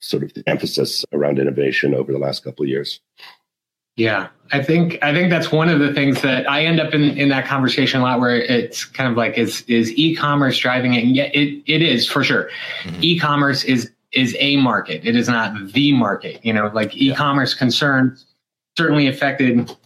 sort 0.01 0.23
of 0.23 0.33
the 0.35 0.49
emphasis 0.49 1.05
around 1.13 1.39
innovation 1.39 1.95
over 1.95 2.13
the 2.13 2.19
last 2.19 2.45
couple 2.45 2.65
of 2.65 2.69
years. 2.69 3.01
Yeah, 3.99 4.29
I 4.53 4.63
think 4.63 4.97
I 5.03 5.13
think 5.13 5.29
that's 5.29 5.51
one 5.51 5.69
of 5.69 5.81
the 5.81 5.93
things 5.93 6.23
that 6.23 6.49
I 6.49 6.65
end 6.65 6.79
up 6.79 6.95
in 6.95 7.03
in 7.19 7.31
that 7.31 7.47
conversation 7.47 8.01
a 8.01 8.05
lot, 8.05 8.21
where 8.21 8.37
it's 8.37 8.85
kind 8.85 9.11
of 9.11 9.17
like 9.17 9.37
is 9.37 9.63
is 9.63 9.93
e-commerce 9.95 10.57
driving 10.57 10.95
it? 10.95 11.03
And 11.03 11.17
yeah, 11.17 11.31
it 11.35 11.61
it 11.67 11.83
is 11.83 12.07
for 12.07 12.23
sure. 12.23 12.49
Mm-hmm. 12.85 13.01
E-commerce 13.03 13.65
is 13.65 13.91
is 14.13 14.37
a 14.39 14.57
market. 14.57 15.05
It 15.05 15.17
is 15.17 15.29
not 15.29 15.73
the 15.73 15.93
market. 15.93 16.45
You 16.45 16.53
know, 16.53 16.71
like 16.73 16.97
e-commerce 16.97 17.55
concerns 17.55 18.25
certainly 18.77 19.09
affected 19.09 19.77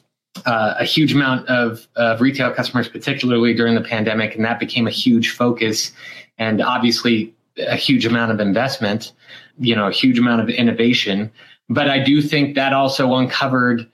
uh, 0.44 0.75
a 0.79 0.85
huge 0.85 1.14
amount 1.14 1.48
of, 1.48 1.88
of 1.96 2.20
retail 2.20 2.53
customers, 2.53 2.88
particularly 2.88 3.55
during 3.55 3.75
the 3.75 3.81
pandemic, 3.81 4.35
and 4.37 4.44
that 4.44 4.61
became 4.61 4.87
a 4.87 4.90
huge 4.90 5.31
focus. 5.31 5.90
And 6.37 6.61
obviously, 6.61 7.33
a 7.57 7.77
huge 7.77 8.05
amount 8.05 8.31
of 8.31 8.40
investment. 8.40 9.14
You 9.59 9.75
know, 9.75 9.87
a 9.87 9.92
huge 9.92 10.18
amount 10.18 10.42
of 10.42 10.51
innovation. 10.51 11.33
But 11.70 11.88
I 11.88 11.98
do 12.05 12.20
think 12.20 12.57
that 12.57 12.75
also 12.75 13.14
uncovered 13.14 13.88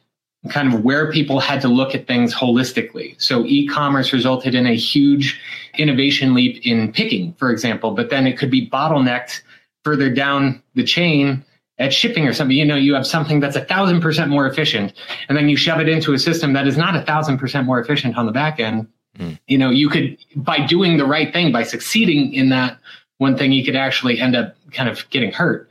kind 0.51 0.72
of 0.72 0.85
where 0.85 1.11
people 1.11 1.40
had 1.40 1.61
to 1.61 1.68
look 1.68 1.94
at 1.94 2.07
things 2.07 2.35
holistically. 2.35 3.20
So 3.20 3.44
e-commerce 3.44 4.12
resulted 4.12 4.55
in 4.55 4.66
a 4.66 4.77
huge 4.77 5.40
innovation 5.77 6.33
leap 6.35 6.64
in 6.64 6.92
picking, 6.92 7.35
for 7.35 7.51
example, 7.51 7.90
but 7.90 8.11
then 8.11 8.27
it 8.27 8.38
could 8.38 8.51
be 8.51 8.68
bottlenecked 8.68 9.42
further 9.85 10.11
down 10.11 10.62
the 10.74 10.85
chain 10.85 11.44
at 11.79 11.92
shipping 11.92 12.27
or 12.27 12.33
something, 12.33 12.57
you 12.57 12.64
know, 12.64 12.77
you 12.77 12.94
have 12.94 13.07
something 13.07 13.40
that's 13.40 13.57
a 13.57 13.64
thousand 13.64 14.01
percent 14.01 14.31
more 14.31 14.46
efficient, 14.46 14.92
and 15.29 15.38
then 15.38 15.48
you 15.48 15.57
shove 15.57 15.81
it 15.81 15.88
into 15.88 16.12
a 16.12 16.18
system 16.18 16.53
that 16.53 16.66
is 16.66 16.77
not 16.77 16.96
a 16.96 17.03
thousand 17.03 17.38
percent 17.38 17.66
more 17.66 17.81
efficient 17.81 18.16
on 18.16 18.27
the 18.27 18.33
back 18.33 18.59
end. 18.59 18.88
Mm. 19.18 19.38
You 19.46 19.59
know, 19.59 19.70
you 19.70 19.88
could 19.88 20.18
by 20.35 20.66
doing 20.66 20.96
the 20.96 21.07
right 21.07 21.33
thing, 21.33 21.53
by 21.53 21.62
succeeding 21.62 22.35
in 22.35 22.48
that 22.48 22.79
one 23.18 23.37
thing, 23.37 23.53
you 23.53 23.64
could 23.64 23.77
actually 23.77 24.18
end 24.20 24.35
up 24.35 24.57
kind 24.72 24.88
of 24.88 25.09
getting 25.11 25.33
hurt. 25.33 25.70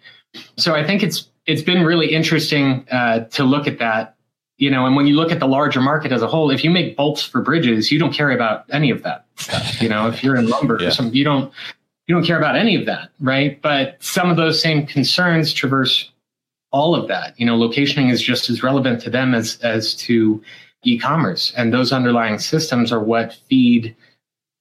So 0.57 0.75
I 0.75 0.85
think 0.85 1.03
it's 1.03 1.29
it's 1.45 1.61
been 1.61 1.83
really 1.83 2.13
interesting 2.13 2.87
uh, 2.89 3.25
to 3.25 3.43
look 3.43 3.67
at 3.67 3.79
that. 3.79 4.15
You 4.57 4.71
know, 4.71 4.87
and 4.87 4.95
when 4.95 5.05
you 5.05 5.15
look 5.15 5.31
at 5.31 5.39
the 5.39 5.47
larger 5.47 5.81
market 5.81 6.11
as 6.11 6.23
a 6.23 6.27
whole, 6.27 6.49
if 6.49 6.63
you 6.63 6.71
make 6.71 6.97
bolts 6.97 7.21
for 7.21 7.41
bridges, 7.41 7.91
you 7.91 7.99
don't 7.99 8.13
care 8.13 8.31
about 8.31 8.65
any 8.71 8.89
of 8.89 9.03
that 9.03 9.25
stuff. 9.35 9.79
You 9.81 9.87
know, 9.87 10.07
if 10.07 10.23
you're 10.23 10.35
in 10.35 10.47
lumber 10.47 10.77
yeah. 10.81 10.87
or 10.87 10.91
something, 10.91 11.13
you 11.13 11.23
don't 11.23 11.53
you 12.07 12.15
don't 12.15 12.25
care 12.25 12.37
about 12.37 12.55
any 12.55 12.75
of 12.75 12.85
that, 12.87 13.09
right? 13.19 13.61
But 13.61 13.97
some 13.99 14.31
of 14.31 14.37
those 14.37 14.61
same 14.61 14.87
concerns 14.87 15.53
traverse 15.53 16.11
all 16.71 16.95
of 16.95 17.07
that. 17.07 17.39
You 17.39 17.45
know, 17.45 17.57
locationing 17.57 18.11
is 18.11 18.21
just 18.21 18.49
as 18.49 18.63
relevant 18.63 19.01
to 19.01 19.09
them 19.09 19.35
as 19.35 19.59
as 19.61 19.93
to 19.95 20.41
e-commerce, 20.83 21.53
and 21.55 21.71
those 21.71 21.91
underlying 21.91 22.39
systems 22.39 22.91
are 22.91 23.03
what 23.03 23.33
feed 23.49 23.95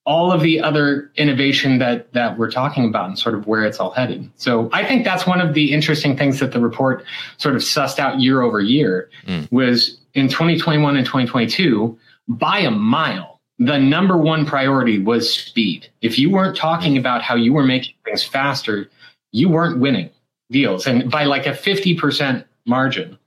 all 0.06 0.32
of 0.32 0.40
the 0.40 0.60
other 0.60 1.10
innovation 1.16 1.78
that 1.78 2.12
that 2.12 2.38
we're 2.38 2.50
talking 2.50 2.86
about 2.86 3.08
and 3.08 3.18
sort 3.18 3.34
of 3.34 3.46
where 3.46 3.64
it's 3.64 3.78
all 3.78 3.90
headed. 3.90 4.30
So 4.36 4.70
I 4.72 4.84
think 4.84 5.04
that's 5.04 5.26
one 5.26 5.40
of 5.40 5.54
the 5.54 5.72
interesting 5.72 6.16
things 6.16 6.38
that 6.38 6.52
the 6.52 6.60
report 6.60 7.04
sort 7.36 7.56
of 7.56 7.62
sussed 7.62 7.98
out 7.98 8.20
year 8.20 8.40
over 8.40 8.60
year 8.60 9.10
mm. 9.26 9.50
was 9.50 9.98
in 10.14 10.28
2021 10.28 10.96
and 10.96 11.04
2022 11.04 11.98
by 12.28 12.60
a 12.60 12.70
mile 12.70 13.36
the 13.58 13.78
number 13.78 14.16
one 14.16 14.44
priority 14.44 14.98
was 14.98 15.32
speed. 15.32 15.88
If 16.02 16.18
you 16.18 16.30
weren't 16.30 16.56
talking 16.56 16.98
about 16.98 17.22
how 17.22 17.36
you 17.36 17.52
were 17.52 17.64
making 17.64 17.94
things 18.04 18.22
faster, 18.22 18.90
you 19.32 19.48
weren't 19.48 19.78
winning 19.78 20.10
deals 20.50 20.86
and 20.86 21.10
by 21.10 21.24
like 21.24 21.46
a 21.46 21.52
50% 21.52 22.44
margin, 22.66 23.18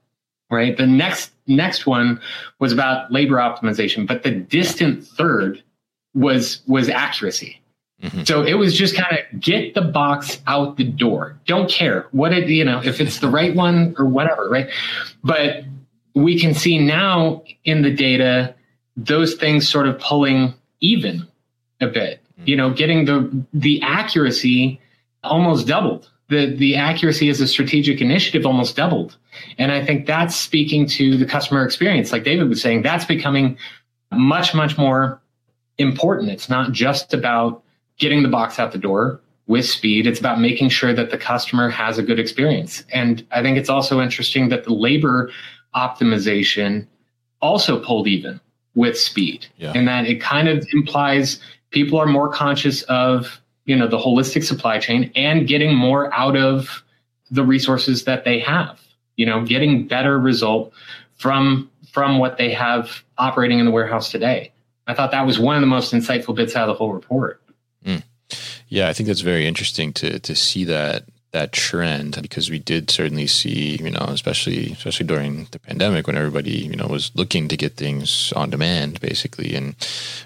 right? 0.50 0.76
The 0.76 0.86
next 0.86 1.32
next 1.46 1.84
one 1.84 2.20
was 2.60 2.72
about 2.72 3.10
labor 3.10 3.36
optimization, 3.36 4.06
but 4.06 4.22
the 4.22 4.30
distant 4.30 5.04
third 5.04 5.62
was 6.14 6.62
was 6.66 6.88
accuracy. 6.88 7.60
Mm-hmm. 8.02 8.22
So 8.24 8.42
it 8.42 8.54
was 8.54 8.76
just 8.76 8.96
kind 8.96 9.18
of 9.18 9.40
get 9.40 9.74
the 9.74 9.82
box 9.82 10.40
out 10.46 10.76
the 10.76 10.84
door. 10.84 11.38
Don't 11.46 11.70
care 11.70 12.06
what 12.12 12.32
it, 12.32 12.48
you 12.48 12.64
know, 12.64 12.80
if 12.82 13.00
it's 13.00 13.18
the 13.18 13.28
right 13.28 13.54
one 13.54 13.94
or 13.98 14.06
whatever, 14.06 14.48
right? 14.48 14.70
But 15.22 15.64
we 16.14 16.40
can 16.40 16.54
see 16.54 16.78
now 16.78 17.42
in 17.64 17.82
the 17.82 17.94
data 17.94 18.54
those 18.96 19.34
things 19.34 19.68
sort 19.68 19.86
of 19.86 19.98
pulling 19.98 20.54
even 20.80 21.26
a 21.80 21.86
bit. 21.86 22.22
You 22.46 22.56
know, 22.56 22.70
getting 22.72 23.04
the 23.04 23.44
the 23.52 23.82
accuracy 23.82 24.80
almost 25.22 25.66
doubled. 25.66 26.10
The 26.28 26.56
the 26.56 26.76
accuracy 26.76 27.28
as 27.28 27.40
a 27.42 27.46
strategic 27.46 28.00
initiative 28.00 28.46
almost 28.46 28.76
doubled. 28.76 29.18
And 29.58 29.70
I 29.70 29.84
think 29.84 30.06
that's 30.06 30.36
speaking 30.36 30.86
to 30.88 31.18
the 31.18 31.26
customer 31.26 31.64
experience. 31.64 32.12
Like 32.12 32.24
David 32.24 32.48
was 32.48 32.62
saying, 32.62 32.82
that's 32.82 33.04
becoming 33.04 33.58
much, 34.10 34.54
much 34.54 34.78
more 34.78 35.20
important. 35.80 36.30
It's 36.30 36.48
not 36.48 36.72
just 36.72 37.12
about 37.14 37.62
getting 37.98 38.22
the 38.22 38.28
box 38.28 38.58
out 38.58 38.72
the 38.72 38.78
door 38.78 39.20
with 39.46 39.66
speed. 39.66 40.06
It's 40.06 40.20
about 40.20 40.40
making 40.40 40.68
sure 40.68 40.94
that 40.94 41.10
the 41.10 41.18
customer 41.18 41.68
has 41.68 41.98
a 41.98 42.02
good 42.02 42.20
experience. 42.20 42.84
And 42.92 43.26
I 43.32 43.42
think 43.42 43.58
it's 43.58 43.68
also 43.68 44.00
interesting 44.00 44.48
that 44.50 44.64
the 44.64 44.72
labor 44.72 45.30
optimization 45.74 46.86
also 47.42 47.82
pulled 47.84 48.06
even 48.06 48.40
with 48.74 48.98
speed 48.98 49.46
yeah. 49.56 49.72
and 49.74 49.88
that 49.88 50.06
it 50.06 50.20
kind 50.20 50.48
of 50.48 50.66
implies 50.72 51.40
people 51.70 51.98
are 51.98 52.06
more 52.06 52.28
conscious 52.28 52.82
of 52.82 53.40
you 53.64 53.76
know 53.76 53.86
the 53.86 53.98
holistic 53.98 54.44
supply 54.44 54.78
chain 54.78 55.10
and 55.14 55.48
getting 55.48 55.74
more 55.74 56.12
out 56.14 56.36
of 56.36 56.82
the 57.30 57.44
resources 57.44 58.04
that 58.04 58.24
they 58.24 58.38
have 58.38 58.80
you 59.16 59.26
know 59.26 59.44
getting 59.44 59.86
better 59.86 60.18
result 60.18 60.72
from 61.16 61.70
from 61.92 62.18
what 62.18 62.38
they 62.38 62.52
have 62.52 63.02
operating 63.18 63.58
in 63.58 63.64
the 63.64 63.70
warehouse 63.70 64.10
today 64.10 64.52
i 64.90 64.94
thought 64.94 65.10
that 65.10 65.26
was 65.26 65.38
one 65.38 65.56
of 65.56 65.60
the 65.60 65.66
most 65.66 65.92
insightful 65.92 66.34
bits 66.34 66.56
out 66.56 66.68
of 66.68 66.74
the 66.74 66.78
whole 66.78 66.92
report 66.92 67.42
mm. 67.84 68.02
yeah 68.68 68.88
i 68.88 68.92
think 68.92 69.06
that's 69.06 69.20
very 69.20 69.46
interesting 69.46 69.92
to 69.92 70.18
to 70.20 70.34
see 70.34 70.64
that 70.64 71.04
that 71.32 71.52
trend 71.52 72.20
because 72.22 72.50
we 72.50 72.58
did 72.58 72.90
certainly 72.90 73.26
see, 73.26 73.76
you 73.76 73.90
know, 73.90 74.06
especially 74.08 74.72
especially 74.72 75.06
during 75.06 75.46
the 75.52 75.60
pandemic 75.60 76.06
when 76.06 76.16
everybody, 76.16 76.50
you 76.50 76.74
know, 76.74 76.86
was 76.86 77.12
looking 77.14 77.46
to 77.48 77.56
get 77.56 77.76
things 77.76 78.32
on 78.34 78.50
demand 78.50 79.00
basically 79.00 79.54
and 79.54 79.76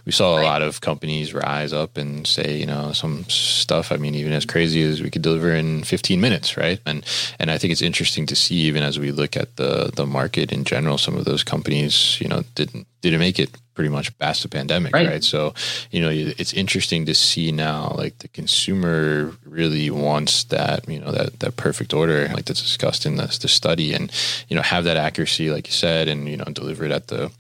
we 0.07 0.13
saw 0.13 0.41
a 0.41 0.43
lot 0.43 0.63
of 0.63 0.81
companies 0.81 1.35
rise 1.35 1.73
up 1.73 1.99
and 1.99 2.27
say, 2.27 2.57
you 2.57 2.65
know, 2.65 2.93
some 2.93 3.25
stuff 3.25 3.93
I 3.93 3.97
mean 3.97 4.15
even 4.15 4.33
as 4.33 4.47
crazy 4.47 4.83
as 4.83 5.03
we 5.03 5.11
could 5.11 5.23
deliver 5.23 5.53
in 5.55 5.85
15 5.85 6.21
minutes, 6.21 6.57
right? 6.57 6.81
And 6.87 7.05
and 7.39 7.51
I 7.51 7.59
think 7.59 7.73
it's 7.73 7.83
interesting 7.83 8.25
to 8.27 8.37
see 8.37 8.57
even 8.57 8.83
as 8.83 8.99
we 8.99 9.13
look 9.13 9.37
at 9.37 9.57
the 9.57 9.91
the 9.95 10.07
market 10.07 10.53
in 10.53 10.65
general 10.65 10.97
some 10.97 11.17
of 11.17 11.27
those 11.27 11.45
companies, 11.45 12.19
you 12.21 12.29
know, 12.29 12.45
didn't 12.55 12.87
didn't 13.03 13.21
make 13.21 13.39
it 13.39 13.51
pretty 13.75 13.91
much 13.91 14.17
past 14.19 14.43
the 14.43 14.49
pandemic, 14.49 14.95
Right. 14.95 15.07
right. 15.07 15.25
So, 15.25 15.53
you 15.91 16.01
know, 16.01 16.11
it's 16.11 16.53
interesting 16.53 17.07
to 17.07 17.15
see 17.15 17.53
now, 17.53 17.95
like 17.97 18.19
the 18.19 18.29
consumer 18.29 19.33
really 19.45 19.91
wants 19.91 20.45
that, 20.45 20.89
you 20.89 21.01
know, 21.01 21.13
that 21.13 21.41
that 21.41 21.57
perfect 21.57 21.93
order, 21.93 22.29
like 22.29 22.45
that's 22.45 22.63
discussed 22.63 23.05
in 23.07 23.17
the, 23.17 23.27
the 23.41 23.49
study, 23.49 23.93
and 23.93 24.11
you 24.49 24.57
know, 24.57 24.63
have 24.63 24.85
that 24.85 24.97
accuracy, 24.97 25.51
like 25.51 25.67
you 25.67 25.73
said, 25.73 26.09
and 26.09 26.29
you 26.29 26.37
know, 26.37 26.45
deliver 26.45 26.85
it 26.85 26.93
at 26.93 27.09
the 27.09 27.31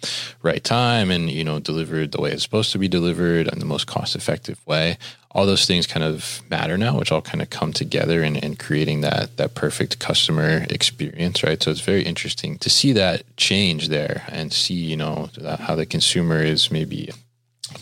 right 0.42 0.62
time, 0.64 1.10
and 1.10 1.30
you 1.30 1.44
know, 1.44 1.58
deliver 1.60 2.00
it 2.00 2.12
the 2.12 2.20
way 2.20 2.32
it's 2.32 2.42
supposed 2.42 2.72
to 2.72 2.78
be 2.78 2.88
delivered 2.88 3.48
in 3.48 3.58
the 3.58 3.64
most 3.64 3.86
cost 3.86 4.16
effective 4.16 4.58
way 4.66 4.98
all 5.34 5.46
those 5.46 5.66
things 5.66 5.86
kind 5.86 6.04
of 6.04 6.42
matter 6.48 6.78
now, 6.78 6.96
which 6.96 7.10
all 7.10 7.20
kind 7.20 7.42
of 7.42 7.50
come 7.50 7.72
together 7.72 8.22
in, 8.22 8.36
in 8.36 8.54
creating 8.54 9.00
that 9.00 9.36
that 9.36 9.54
perfect 9.54 9.98
customer 9.98 10.64
experience, 10.70 11.42
right? 11.42 11.62
So 11.62 11.70
it's 11.70 11.80
very 11.80 12.04
interesting 12.04 12.56
to 12.58 12.70
see 12.70 12.92
that 12.92 13.24
change 13.36 13.88
there 13.88 14.22
and 14.28 14.52
see, 14.52 14.74
you 14.74 14.96
know, 14.96 15.30
how 15.58 15.74
the 15.74 15.86
consumer 15.86 16.40
is 16.40 16.70
maybe 16.70 17.10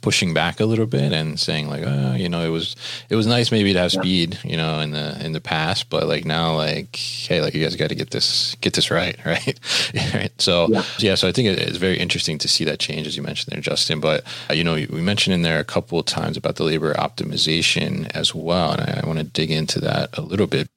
pushing 0.01 0.33
back 0.33 0.61
a 0.61 0.65
little 0.65 0.87
bit 0.87 1.13
and 1.13 1.39
saying 1.39 1.69
like, 1.69 1.83
oh, 1.85 2.15
you 2.15 2.29
know, 2.29 2.43
it 2.45 2.49
was 2.51 2.77
it 3.09 3.17
was 3.17 3.27
nice 3.27 3.51
maybe 3.51 3.73
to 3.73 3.79
have 3.79 3.93
speed, 3.93 4.39
you 4.45 4.57
know, 4.57 4.81
in 4.81 4.93
the 4.93 5.25
in 5.25 5.33
the 5.33 5.41
past, 5.41 5.91
but 5.91 6.07
like 6.07 6.25
now, 6.25 6.55
like, 6.57 6.95
hey, 6.97 7.41
like 7.41 7.55
you 7.55 7.63
guys 7.63 7.77
got 7.77 7.89
to 7.89 7.95
get 7.95 8.11
this 8.11 8.55
get 8.61 8.75
this 8.75 8.91
right, 8.91 9.17
right, 9.27 9.59
right. 10.15 10.33
So 10.41 10.69
Yeah. 10.69 10.85
yeah. 10.99 11.15
so 11.15 11.29
I 11.29 11.33
think 11.33 11.49
it's 11.49 11.79
very 11.79 11.99
interesting 11.99 12.39
to 12.39 12.49
see 12.49 12.65
that 12.65 12.79
change 12.79 13.07
as 13.07 13.17
you 13.17 13.23
mentioned 13.23 13.53
there, 13.55 13.61
Justin. 13.61 14.01
But 14.01 14.25
uh, 14.51 14.55
you 14.55 14.65
know, 14.65 14.75
we 14.75 15.01
mentioned 15.01 15.35
in 15.35 15.43
there 15.43 15.59
a 15.59 15.65
couple 15.65 15.99
of 15.99 16.07
times 16.07 16.37
about 16.37 16.57
the 16.57 16.65
labor 16.65 16.95
optimization 16.95 18.11
as 18.15 18.35
well, 18.35 18.73
and 18.73 18.81
I, 18.83 19.01
I 19.03 19.07
want 19.07 19.19
to 19.19 19.25
dig 19.25 19.51
into 19.51 19.81
that 19.81 20.17
a 20.17 20.23
little 20.23 20.47
bit. 20.47 20.69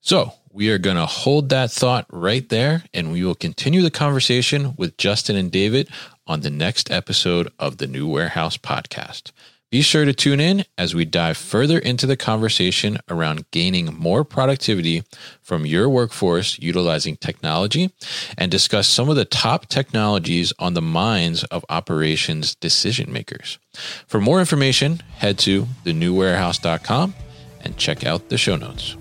So 0.00 0.32
we 0.52 0.68
are 0.70 0.78
going 0.78 0.96
to 0.96 1.06
hold 1.06 1.48
that 1.48 1.70
thought 1.70 2.06
right 2.10 2.46
there, 2.48 2.84
and 2.92 3.12
we 3.12 3.24
will 3.24 3.34
continue 3.34 3.82
the 3.82 3.90
conversation 3.90 4.74
with 4.76 4.96
Justin 4.98 5.36
and 5.36 5.50
David 5.50 5.88
on 6.26 6.40
the 6.40 6.50
next 6.50 6.90
episode 6.90 7.52
of 7.58 7.78
the 7.78 7.86
New 7.86 8.08
Warehouse 8.08 8.56
podcast. 8.56 9.32
Be 9.72 9.80
sure 9.80 10.04
to 10.04 10.12
tune 10.12 10.38
in 10.38 10.66
as 10.76 10.94
we 10.94 11.06
dive 11.06 11.38
further 11.38 11.78
into 11.78 12.06
the 12.06 12.16
conversation 12.16 12.98
around 13.08 13.50
gaining 13.52 13.86
more 13.94 14.22
productivity 14.22 15.02
from 15.40 15.64
your 15.64 15.88
workforce 15.88 16.58
utilizing 16.58 17.16
technology 17.16 17.90
and 18.36 18.50
discuss 18.50 18.86
some 18.86 19.08
of 19.08 19.16
the 19.16 19.24
top 19.24 19.68
technologies 19.68 20.52
on 20.58 20.74
the 20.74 20.82
minds 20.82 21.44
of 21.44 21.64
operations 21.70 22.54
decision 22.54 23.10
makers. 23.10 23.58
For 24.06 24.20
more 24.20 24.40
information, 24.40 25.00
head 25.16 25.38
to 25.38 25.62
thenewwarehouse.com 25.86 27.14
and 27.62 27.76
check 27.78 28.04
out 28.04 28.28
the 28.28 28.36
show 28.36 28.56
notes. 28.56 28.94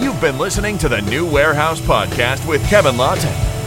You've 0.00 0.20
been 0.22 0.38
listening 0.38 0.78
to 0.78 0.88
the 0.88 1.02
New 1.02 1.30
Warehouse 1.30 1.78
Podcast 1.82 2.48
with 2.48 2.66
Kevin 2.70 2.96
Lawton. 2.96 3.59